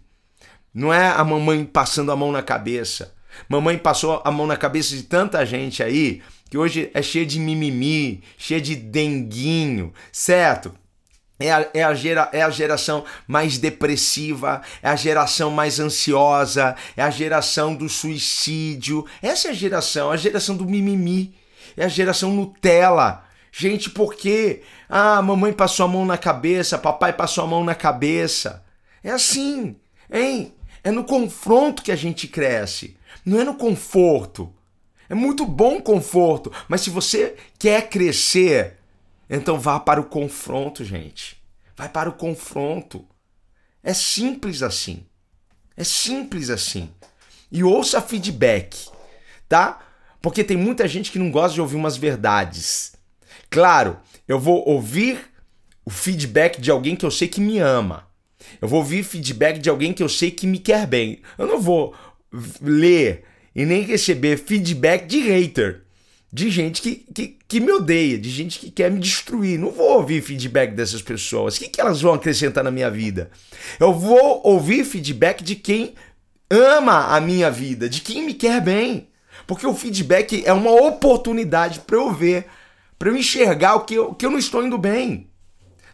Não 0.75 0.93
é 0.93 1.09
a 1.09 1.25
mamãe 1.25 1.65
passando 1.65 2.13
a 2.13 2.17
mão 2.17 2.33
na 2.33 2.43
cabeça. 2.43 3.15
Mamãe 3.49 3.79
passou 3.79 4.21
a 4.25 4.31
mão 4.31 4.47
na 4.47 4.57
cabeça 4.57 4.97
de 4.97 5.03
tanta 5.05 5.45
gente 5.45 5.83
aí 5.83 6.23
que 6.51 6.57
hoje 6.57 6.91
é 6.95 7.03
cheia 7.03 7.27
de 7.27 7.39
mimimi, 7.39 8.23
cheia 8.37 8.61
de 8.61 8.75
denguinho, 8.75 9.93
certo? 10.11 10.75
É 11.41 11.53
a, 11.53 11.69
é, 11.73 11.83
a 11.85 11.95
gera, 11.95 12.29
é 12.33 12.43
a 12.43 12.51
geração 12.51 13.05
mais 13.27 13.59
depressiva, 13.59 14.61
é 14.83 14.89
a 14.89 14.97
geração 14.97 15.51
mais 15.51 15.79
ansiosa, 15.79 16.75
é 16.97 17.03
a 17.03 17.11
geração 17.11 17.75
do 17.75 17.89
suicídio. 17.89 19.07
Essa 19.23 19.49
é 19.49 19.51
a 19.53 19.55
geração, 19.55 20.11
a 20.11 20.17
geração 20.17 20.57
do 20.57 20.67
mimimi, 20.67 21.35
é 21.77 21.85
a 21.85 21.89
geração 21.89 22.33
Nutella. 22.33 23.25
Gente, 23.53 23.89
por 23.91 24.15
quê? 24.15 24.63
Ah, 24.89 25.23
mamãe 25.23 25.53
passou 25.53 25.85
a 25.85 25.89
mão 25.89 26.05
na 26.05 26.19
cabeça, 26.19 26.77
papai 26.77 27.13
passou 27.13 27.45
a 27.45 27.47
mão 27.47 27.65
na 27.65 27.75
cabeça. 27.75 28.65
É 29.03 29.11
assim, 29.11 29.77
hein? 30.13 30.55
É 30.83 30.91
no 30.91 31.05
confronto 31.05 31.83
que 31.83 31.93
a 31.93 31.97
gente 31.97 32.27
cresce, 32.27 32.97
não 33.25 33.41
é 33.41 33.45
no 33.45 33.55
conforto. 33.55 34.53
É 35.09 35.15
muito 35.15 35.47
bom 35.47 35.81
conforto, 35.81 36.53
mas 36.69 36.83
se 36.83 36.91
você 36.91 37.35
quer 37.59 37.89
crescer, 37.89 38.78
então 39.29 39.59
vá 39.59 39.79
para 39.79 40.01
o 40.01 40.05
confronto, 40.05 40.85
gente. 40.85 41.37
Vai 41.77 41.89
para 41.89 42.09
o 42.09 42.15
confronto. 42.15 43.07
É 43.83 43.93
simples 43.93 44.63
assim. 44.63 45.05
É 45.77 45.85
simples 45.85 46.51
assim. 46.51 46.91
E 47.51 47.63
ouça 47.63 48.01
feedback, 48.01 48.89
tá? 49.49 49.81
Porque 50.21 50.43
tem 50.43 50.57
muita 50.57 50.89
gente 50.89 51.11
que 51.11 51.19
não 51.19 51.31
gosta 51.31 51.55
de 51.55 51.61
ouvir 51.61 51.77
umas 51.77 51.97
verdades. 51.97 52.95
Claro, 53.49 53.99
eu 54.27 54.39
vou 54.39 54.67
ouvir 54.69 55.21
o 55.85 55.91
feedback 55.91 56.61
de 56.61 56.71
alguém 56.71 56.97
que 56.97 57.07
eu 57.07 57.11
sei 57.11 57.29
que 57.29 57.41
me 57.41 57.59
ama. 57.59 58.09
Eu 58.61 58.69
vou 58.69 58.81
ouvir 58.81 59.03
feedback 59.03 59.59
de 59.59 59.71
alguém 59.71 59.93
que 59.93 60.03
eu 60.03 60.09
sei 60.09 60.31
que 60.31 60.47
me 60.47 60.59
quer 60.59 60.87
bem. 60.87 61.23
Eu 61.37 61.47
não 61.47 61.61
vou 61.61 61.95
ler 62.61 63.25
e 63.55 63.65
nem 63.65 63.83
receber 63.83 64.37
feedback 64.37 65.07
de 65.07 65.21
hater 65.21 65.88
de 66.31 66.51
gente 66.51 66.83
que, 66.83 66.97
que, 67.15 67.39
que, 67.49 67.61
me 67.61 67.73
odeia, 67.73 68.19
de 68.19 68.29
gente 68.29 68.59
que 68.59 68.71
quer 68.71 68.91
me 68.91 69.01
destruir. 69.01 69.59
Não 69.59 69.71
vou 69.71 69.97
ouvir 69.97 70.23
feedback 70.23 70.73
dessas 70.73 71.01
pessoas. 71.01 71.57
O 71.57 71.61
que, 71.61 71.69
que 71.69 71.81
elas 71.81 72.01
vão 72.03 72.15
acrescentar 72.15 72.63
na 72.63 72.71
minha 72.71 72.91
vida? 72.91 73.31
Eu 73.81 73.95
vou 73.95 74.43
ouvir 74.45 74.85
feedback 74.85 75.43
de 75.43 75.57
quem 75.57 75.95
ama 76.51 77.17
a 77.17 77.21
minha 77.21 77.51
vida, 77.51 77.89
de 77.89 78.01
quem 78.03 78.27
me 78.27 78.35
quer 78.35 78.61
bem. 78.61 79.09
Porque 79.47 79.67
o 79.67 79.75
feedback 79.75 80.43
é 80.45 80.53
uma 80.53 80.71
oportunidade 80.71 81.81
para 81.81 81.97
eu 81.97 82.13
ver, 82.13 82.47
para 82.99 83.09
eu 83.09 83.17
enxergar 83.17 83.77
o 83.77 83.81
que 83.85 83.95
eu, 83.95 84.15
que 84.15 84.27
eu 84.27 84.31
não 84.31 84.39
estou 84.39 84.63
indo 84.63 84.77
bem. 84.77 85.31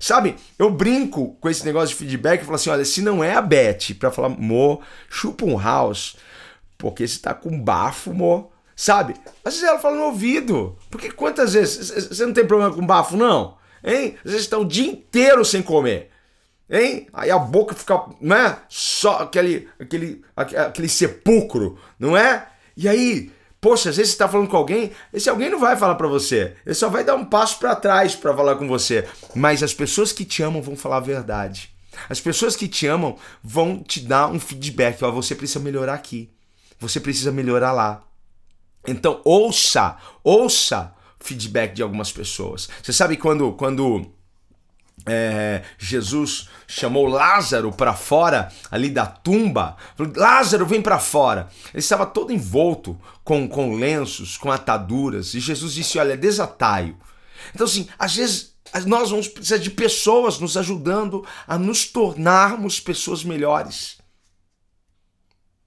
Sabe, 0.00 0.34
eu 0.58 0.68
brinco 0.68 1.36
com 1.40 1.48
esse 1.48 1.64
negócio 1.64 1.90
de 1.90 1.94
feedback 1.94 2.42
e 2.42 2.44
falo 2.44 2.56
assim: 2.56 2.70
olha, 2.70 2.84
se 2.84 3.00
não 3.00 3.22
é 3.22 3.34
a 3.34 3.40
Beth 3.40 3.94
para 3.98 4.10
falar, 4.10 4.28
mo, 4.28 4.82
chupa 5.08 5.44
um 5.44 5.56
house, 5.56 6.16
porque 6.76 7.06
você 7.06 7.20
tá 7.20 7.32
com 7.32 7.58
bafo, 7.58 8.12
mo 8.12 8.52
Sabe? 8.76 9.14
Às 9.44 9.54
vezes 9.54 9.68
ela 9.68 9.78
fala 9.78 9.96
no 9.96 10.04
ouvido. 10.04 10.76
Porque 10.90 11.10
quantas 11.10 11.54
vezes. 11.54 11.90
Você 11.90 12.26
não 12.26 12.32
tem 12.32 12.46
problema 12.46 12.74
com 12.74 12.84
bafo, 12.84 13.16
não? 13.16 13.56
Hein? 13.82 14.16
Às 14.24 14.30
vezes 14.32 14.46
está 14.46 14.58
o 14.58 14.64
dia 14.64 14.90
inteiro 14.90 15.44
sem 15.44 15.62
comer. 15.62 16.10
Hein? 16.68 17.06
Aí 17.12 17.30
a 17.30 17.38
boca 17.38 17.74
fica, 17.74 18.04
não 18.20 18.34
é? 18.34 18.58
Só 18.68 19.18
aquele, 19.18 19.68
aquele, 19.78 20.24
aquele 20.34 20.88
sepulcro, 20.88 21.78
não 21.98 22.16
é? 22.16 22.48
E 22.76 22.88
aí, 22.88 23.30
poxa, 23.60 23.90
às 23.90 23.96
vezes 23.96 24.12
você 24.12 24.14
está 24.14 24.28
falando 24.28 24.48
com 24.48 24.56
alguém, 24.56 24.90
esse 25.12 25.28
alguém 25.28 25.50
não 25.50 25.60
vai 25.60 25.76
falar 25.76 25.94
para 25.94 26.08
você. 26.08 26.54
Ele 26.64 26.74
só 26.74 26.88
vai 26.88 27.04
dar 27.04 27.14
um 27.14 27.24
passo 27.24 27.58
para 27.58 27.76
trás 27.76 28.16
para 28.16 28.34
falar 28.34 28.56
com 28.56 28.66
você. 28.66 29.06
Mas 29.34 29.62
as 29.62 29.74
pessoas 29.74 30.12
que 30.12 30.24
te 30.24 30.42
amam 30.42 30.62
vão 30.62 30.74
falar 30.74 30.96
a 30.96 31.00
verdade. 31.00 31.70
As 32.08 32.20
pessoas 32.20 32.56
que 32.56 32.66
te 32.66 32.86
amam 32.86 33.16
vão 33.42 33.82
te 33.82 34.00
dar 34.00 34.28
um 34.28 34.40
feedback. 34.40 35.02
Ó, 35.04 35.10
você 35.12 35.34
precisa 35.34 35.60
melhorar 35.60 35.94
aqui. 35.94 36.30
Você 36.80 36.98
precisa 36.98 37.30
melhorar 37.30 37.72
lá. 37.72 38.02
Então 38.86 39.20
ouça, 39.24 39.96
ouça 40.22 40.94
feedback 41.18 41.74
de 41.74 41.82
algumas 41.82 42.12
pessoas. 42.12 42.68
Você 42.82 42.92
sabe 42.92 43.16
quando 43.16 43.52
quando 43.52 44.06
é, 45.06 45.62
Jesus 45.78 46.48
chamou 46.66 47.06
Lázaro 47.06 47.72
para 47.72 47.94
fora 47.94 48.52
ali 48.70 48.90
da 48.90 49.06
tumba, 49.06 49.76
falou, 49.96 50.12
Lázaro 50.16 50.66
vem 50.66 50.80
para 50.80 50.98
fora. 50.98 51.48
Ele 51.72 51.80
estava 51.80 52.06
todo 52.06 52.32
envolto 52.32 52.98
com, 53.22 53.48
com 53.48 53.74
lenços, 53.74 54.36
com 54.36 54.50
ataduras 54.50 55.34
e 55.34 55.40
Jesus 55.40 55.74
disse, 55.74 55.98
olha, 55.98 56.16
desataio. 56.16 56.96
Então 57.54 57.66
assim, 57.66 57.88
às 57.98 58.14
vezes 58.14 58.54
nós 58.86 59.10
vamos 59.10 59.28
precisar 59.28 59.58
de 59.58 59.70
pessoas 59.70 60.38
nos 60.38 60.56
ajudando 60.56 61.24
a 61.46 61.58
nos 61.58 61.86
tornarmos 61.86 62.80
pessoas 62.80 63.22
melhores. 63.22 63.98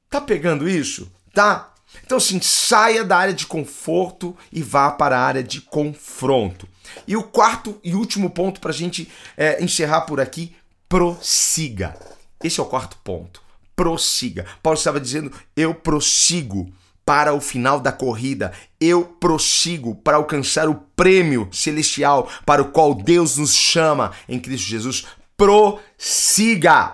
Tá 0.09 0.21
pegando 0.21 0.69
isso? 0.69 1.11
Tá? 1.33 1.73
Então, 2.07 2.19
assim, 2.19 2.39
saia 2.41 3.03
da 3.03 3.17
área 3.17 3.33
de 3.33 3.45
conforto 3.45 4.33
e 4.49 4.63
vá 4.63 4.89
para 4.89 5.19
a 5.19 5.21
área 5.21 5.43
de 5.43 5.59
confronto. 5.59 6.65
E 7.05 7.17
o 7.17 7.23
quarto 7.23 7.77
e 7.83 7.93
último 7.95 8.29
ponto 8.29 8.61
para 8.61 8.71
a 8.71 8.73
gente 8.73 9.11
é, 9.35 9.61
encerrar 9.61 10.01
por 10.01 10.21
aqui: 10.21 10.55
prossiga. 10.87 11.97
Esse 12.41 12.61
é 12.61 12.63
o 12.63 12.65
quarto 12.65 12.95
ponto. 13.03 13.41
Prossiga. 13.75 14.45
Paulo 14.63 14.77
estava 14.77 15.01
dizendo: 15.01 15.33
eu 15.53 15.75
prossigo 15.75 16.71
para 17.03 17.33
o 17.33 17.41
final 17.41 17.77
da 17.77 17.91
corrida. 17.91 18.53
Eu 18.79 19.03
prossigo 19.03 19.93
para 19.95 20.15
alcançar 20.15 20.69
o 20.69 20.75
prêmio 20.95 21.49
celestial 21.51 22.31
para 22.45 22.61
o 22.61 22.71
qual 22.71 22.95
Deus 22.95 23.35
nos 23.35 23.53
chama 23.53 24.13
em 24.29 24.39
Cristo 24.39 24.65
Jesus. 24.65 25.05
Prossiga. 25.35 26.93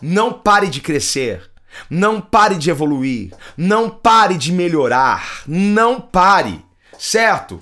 Não 0.00 0.32
pare 0.32 0.68
de 0.68 0.80
crescer. 0.80 1.50
Não 1.90 2.20
pare 2.20 2.56
de 2.56 2.70
evoluir, 2.70 3.32
não 3.56 3.88
pare 3.88 4.36
de 4.36 4.52
melhorar, 4.52 5.42
não 5.46 6.00
pare, 6.00 6.64
certo? 6.98 7.60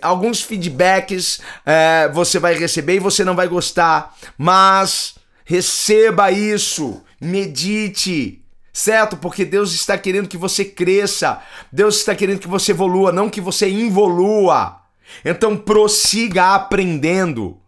Alguns 0.00 0.40
feedbacks 0.40 1.40
é, 1.64 2.10
você 2.12 2.38
vai 2.38 2.54
receber 2.54 2.96
e 2.96 3.00
você 3.00 3.24
não 3.24 3.36
vai 3.36 3.46
gostar, 3.48 4.14
mas 4.38 5.16
receba 5.44 6.30
isso, 6.30 7.02
medite, 7.20 8.42
certo? 8.72 9.16
Porque 9.16 9.44
Deus 9.44 9.72
está 9.72 9.96
querendo 9.98 10.28
que 10.28 10.36
você 10.36 10.64
cresça, 10.64 11.40
Deus 11.70 11.98
está 11.98 12.14
querendo 12.14 12.40
que 12.40 12.48
você 12.48 12.72
evolua, 12.72 13.12
não 13.12 13.30
que 13.30 13.40
você 13.40 13.68
involua. 13.68 14.80
Então 15.24 15.56
prossiga 15.56 16.54
aprendendo. 16.54 17.58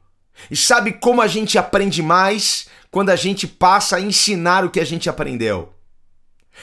E 0.51 0.57
sabe 0.57 0.93
como 0.93 1.23
a 1.23 1.27
gente 1.27 1.59
aprende 1.59 2.03
mais? 2.03 2.69
Quando 2.91 3.11
a 3.11 3.17
gente 3.17 3.47
passa 3.47 3.97
a 3.97 4.01
ensinar 4.01 4.65
o 4.65 4.71
que 4.71 4.81
a 4.81 4.85
gente 4.85 5.09
aprendeu. 5.09 5.76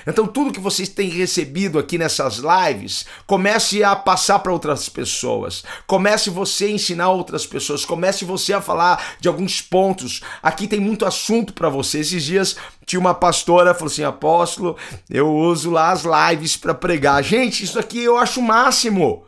Então, 0.06 0.27
tudo 0.27 0.51
que 0.51 0.60
vocês 0.60 0.89
têm 0.89 1.10
recebido 1.10 1.79
aqui 1.79 1.97
nessas 1.97 2.38
lives, 2.39 3.06
comece 3.25 3.84
a 3.84 3.95
passar 3.95 4.39
para 4.39 4.51
outras 4.51 4.89
pessoas. 4.89 5.63
Comece 5.88 6.29
você 6.29 6.65
a 6.65 6.71
ensinar 6.71 7.10
outras 7.10 7.45
pessoas. 7.45 7.86
Comece 7.86 8.25
você 8.25 8.53
a 8.53 8.62
falar 8.62 9.15
de 9.19 9.27
alguns 9.27 9.62
pontos. 9.62 10.21
Aqui 10.41 10.67
tem 10.67 10.79
muito 10.79 11.06
assunto 11.06 11.53
para 11.53 11.69
você. 11.69 11.99
Esses 11.99 12.23
dias 12.23 12.56
tinha 12.86 12.99
uma 12.99 13.13
pastora 13.13 13.73
falou 13.73 13.88
assim: 13.88 14.03
"Apóstolo, 14.03 14.75
eu 15.10 15.34
uso 15.34 15.71
lá 15.71 15.91
as 15.91 16.03
lives 16.03 16.58
para 16.58 16.73
pregar". 16.73 17.23
Gente, 17.23 17.63
isso 17.63 17.79
aqui 17.79 18.03
eu 18.03 18.17
acho 18.17 18.39
o 18.39 18.43
máximo. 18.43 19.25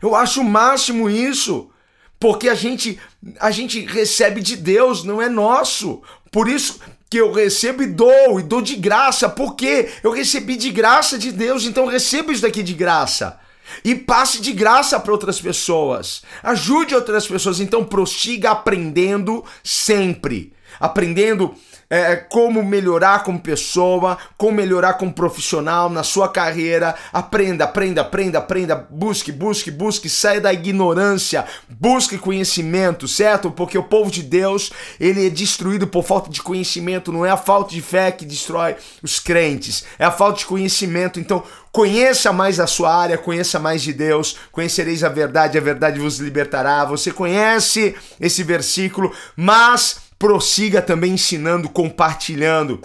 Eu 0.00 0.14
acho 0.14 0.40
o 0.40 0.44
máximo 0.44 1.10
isso. 1.10 1.68
Porque 2.20 2.48
a 2.48 2.54
gente 2.54 3.00
a 3.40 3.50
gente 3.50 3.84
recebe 3.84 4.40
de 4.40 4.56
Deus, 4.56 5.02
não 5.02 5.20
é 5.20 5.28
nosso. 5.28 6.02
Por 6.30 6.48
isso 6.48 6.80
que 7.12 7.18
eu 7.18 7.30
recebo 7.30 7.82
e 7.82 7.86
dou, 7.86 8.40
e 8.40 8.42
dou 8.42 8.62
de 8.62 8.74
graça. 8.74 9.28
Por 9.28 9.54
quê? 9.54 9.90
Eu 10.02 10.12
recebi 10.12 10.56
de 10.56 10.70
graça 10.70 11.18
de 11.18 11.30
Deus, 11.30 11.66
então 11.66 11.84
recebo 11.84 12.32
isso 12.32 12.40
daqui 12.40 12.62
de 12.62 12.72
graça. 12.72 13.38
E 13.84 13.94
passe 13.94 14.40
de 14.40 14.50
graça 14.50 14.98
para 14.98 15.12
outras 15.12 15.38
pessoas. 15.38 16.22
Ajude 16.42 16.94
outras 16.94 17.26
pessoas, 17.26 17.60
então 17.60 17.84
prossiga 17.84 18.52
aprendendo 18.52 19.44
sempre. 19.62 20.54
Aprendendo 20.80 21.54
é, 21.92 22.16
como 22.16 22.62
melhorar 22.62 23.22
como 23.22 23.38
pessoa, 23.38 24.16
como 24.38 24.56
melhorar 24.56 24.94
como 24.94 25.12
profissional 25.12 25.90
na 25.90 26.02
sua 26.02 26.26
carreira. 26.26 26.94
Aprenda, 27.12 27.64
aprenda, 27.64 28.00
aprenda, 28.00 28.38
aprenda. 28.38 28.88
Busque, 28.88 29.30
busque, 29.30 29.70
busque. 29.70 30.08
Saia 30.08 30.40
da 30.40 30.54
ignorância. 30.54 31.44
Busque 31.68 32.16
conhecimento, 32.16 33.06
certo? 33.06 33.50
Porque 33.50 33.76
o 33.76 33.82
povo 33.82 34.10
de 34.10 34.22
Deus, 34.22 34.72
ele 34.98 35.26
é 35.26 35.28
destruído 35.28 35.86
por 35.86 36.02
falta 36.02 36.30
de 36.30 36.40
conhecimento. 36.40 37.12
Não 37.12 37.26
é 37.26 37.30
a 37.30 37.36
falta 37.36 37.74
de 37.74 37.82
fé 37.82 38.10
que 38.10 38.24
destrói 38.24 38.74
os 39.02 39.20
crentes, 39.20 39.84
é 39.98 40.06
a 40.06 40.10
falta 40.10 40.38
de 40.38 40.46
conhecimento. 40.46 41.20
Então, 41.20 41.42
Conheça 41.72 42.34
mais 42.34 42.60
a 42.60 42.66
sua 42.66 42.94
área, 42.94 43.16
conheça 43.16 43.58
mais 43.58 43.80
de 43.80 43.94
Deus, 43.94 44.36
conhecereis 44.52 45.02
a 45.02 45.08
verdade, 45.08 45.56
a 45.56 45.60
verdade 45.60 45.98
vos 45.98 46.18
libertará. 46.18 46.84
Você 46.84 47.10
conhece 47.10 47.96
esse 48.20 48.42
versículo, 48.42 49.10
mas 49.34 50.11
prossiga 50.22 50.80
também 50.80 51.14
ensinando, 51.14 51.68
compartilhando. 51.68 52.80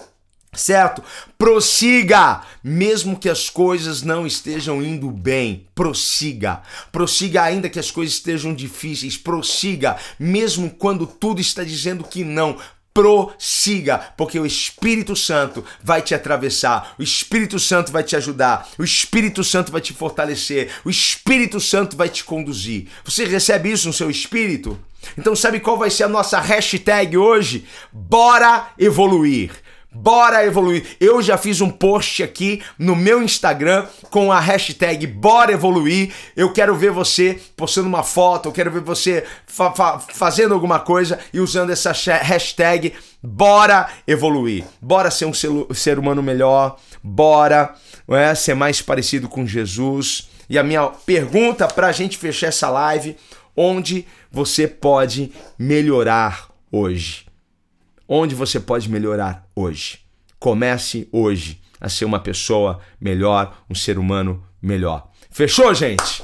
Certo? 0.51 1.03
Prossiga, 1.37 2.41
mesmo 2.63 3.19
que 3.19 3.29
as 3.29 3.47
coisas 3.47 4.01
não 4.01 4.25
estejam 4.25 4.81
indo 4.81 5.11
bem. 5.11 5.67
Prossiga. 5.75 6.63
Prossiga 6.91 7.43
ainda 7.43 7.69
que 7.69 7.77
as 7.77 7.91
coisas 7.91 8.15
estejam 8.15 8.55
difíceis. 8.55 9.17
Prossiga, 9.17 9.97
mesmo 10.17 10.71
quando 10.71 11.05
tudo 11.05 11.39
está 11.39 11.63
dizendo 11.63 12.03
que 12.03 12.23
não. 12.23 12.57
Prossiga, 12.97 13.99
porque 14.17 14.39
o 14.39 14.45
Espírito 14.45 15.15
Santo 15.15 15.63
vai 15.83 16.01
te 16.01 16.15
atravessar, 16.15 16.95
o 16.97 17.03
Espírito 17.03 17.59
Santo 17.59 17.91
vai 17.91 18.03
te 18.03 18.15
ajudar, 18.15 18.69
o 18.75 18.83
Espírito 18.83 19.43
Santo 19.43 19.71
vai 19.71 19.79
te 19.79 19.93
fortalecer, 19.93 20.71
o 20.83 20.89
Espírito 20.89 21.59
Santo 21.59 21.95
vai 21.95 22.09
te 22.09 22.23
conduzir. 22.23 22.87
Você 23.05 23.23
recebe 23.25 23.71
isso 23.71 23.85
no 23.85 23.93
seu 23.93 24.09
espírito? 24.09 24.79
Então, 25.15 25.35
sabe 25.35 25.59
qual 25.59 25.77
vai 25.77 25.91
ser 25.91 26.05
a 26.05 26.09
nossa 26.09 26.39
hashtag 26.39 27.15
hoje? 27.15 27.67
Bora 27.93 28.71
evoluir. 28.79 29.51
Bora 29.99 30.45
evoluir. 30.45 30.85
Eu 30.99 31.23
já 31.23 31.37
fiz 31.37 31.59
um 31.59 31.71
post 31.71 32.21
aqui 32.21 32.61
no 32.77 32.95
meu 32.95 33.21
Instagram 33.21 33.87
com 34.11 34.31
a 34.31 34.39
hashtag 34.39 35.07
Bora 35.07 35.51
Evoluir. 35.51 36.13
Eu 36.35 36.53
quero 36.53 36.75
ver 36.75 36.91
você 36.91 37.39
postando 37.57 37.87
uma 37.87 38.03
foto, 38.03 38.47
eu 38.47 38.53
quero 38.53 38.71
ver 38.71 38.81
você 38.81 39.25
fa 39.47 39.71
fa 39.71 39.99
fazendo 39.99 40.53
alguma 40.53 40.79
coisa 40.79 41.19
e 41.33 41.39
usando 41.39 41.71
essa 41.71 41.91
hashtag 41.91 42.93
Bora 43.23 43.89
Evoluir. 44.07 44.65
Bora 44.79 45.09
ser 45.09 45.25
um 45.25 45.33
ser 45.73 45.97
humano 45.97 46.21
melhor. 46.21 46.77
Bora 47.03 47.73
é, 48.07 48.35
ser 48.35 48.53
mais 48.53 48.81
parecido 48.81 49.27
com 49.27 49.47
Jesus. 49.47 50.29
E 50.47 50.59
a 50.59 50.63
minha 50.63 50.87
pergunta 50.87 51.67
para 51.67 51.87
a 51.87 51.91
gente 51.91 52.17
fechar 52.17 52.47
essa 52.47 52.69
live: 52.69 53.17
onde 53.55 54.05
você 54.31 54.67
pode 54.67 55.31
melhorar 55.57 56.49
hoje? 56.71 57.26
Onde 58.07 58.33
você 58.33 58.59
pode 58.59 58.89
melhorar 58.89 59.47
hoje? 59.55 59.99
Comece 60.39 61.09
hoje 61.11 61.59
a 61.79 61.89
ser 61.89 62.05
uma 62.05 62.19
pessoa 62.19 62.79
melhor, 63.01 63.63
um 63.69 63.75
ser 63.75 63.99
humano 63.99 64.43
melhor. 64.61 65.09
Fechou, 65.29 65.73
gente? 65.73 66.23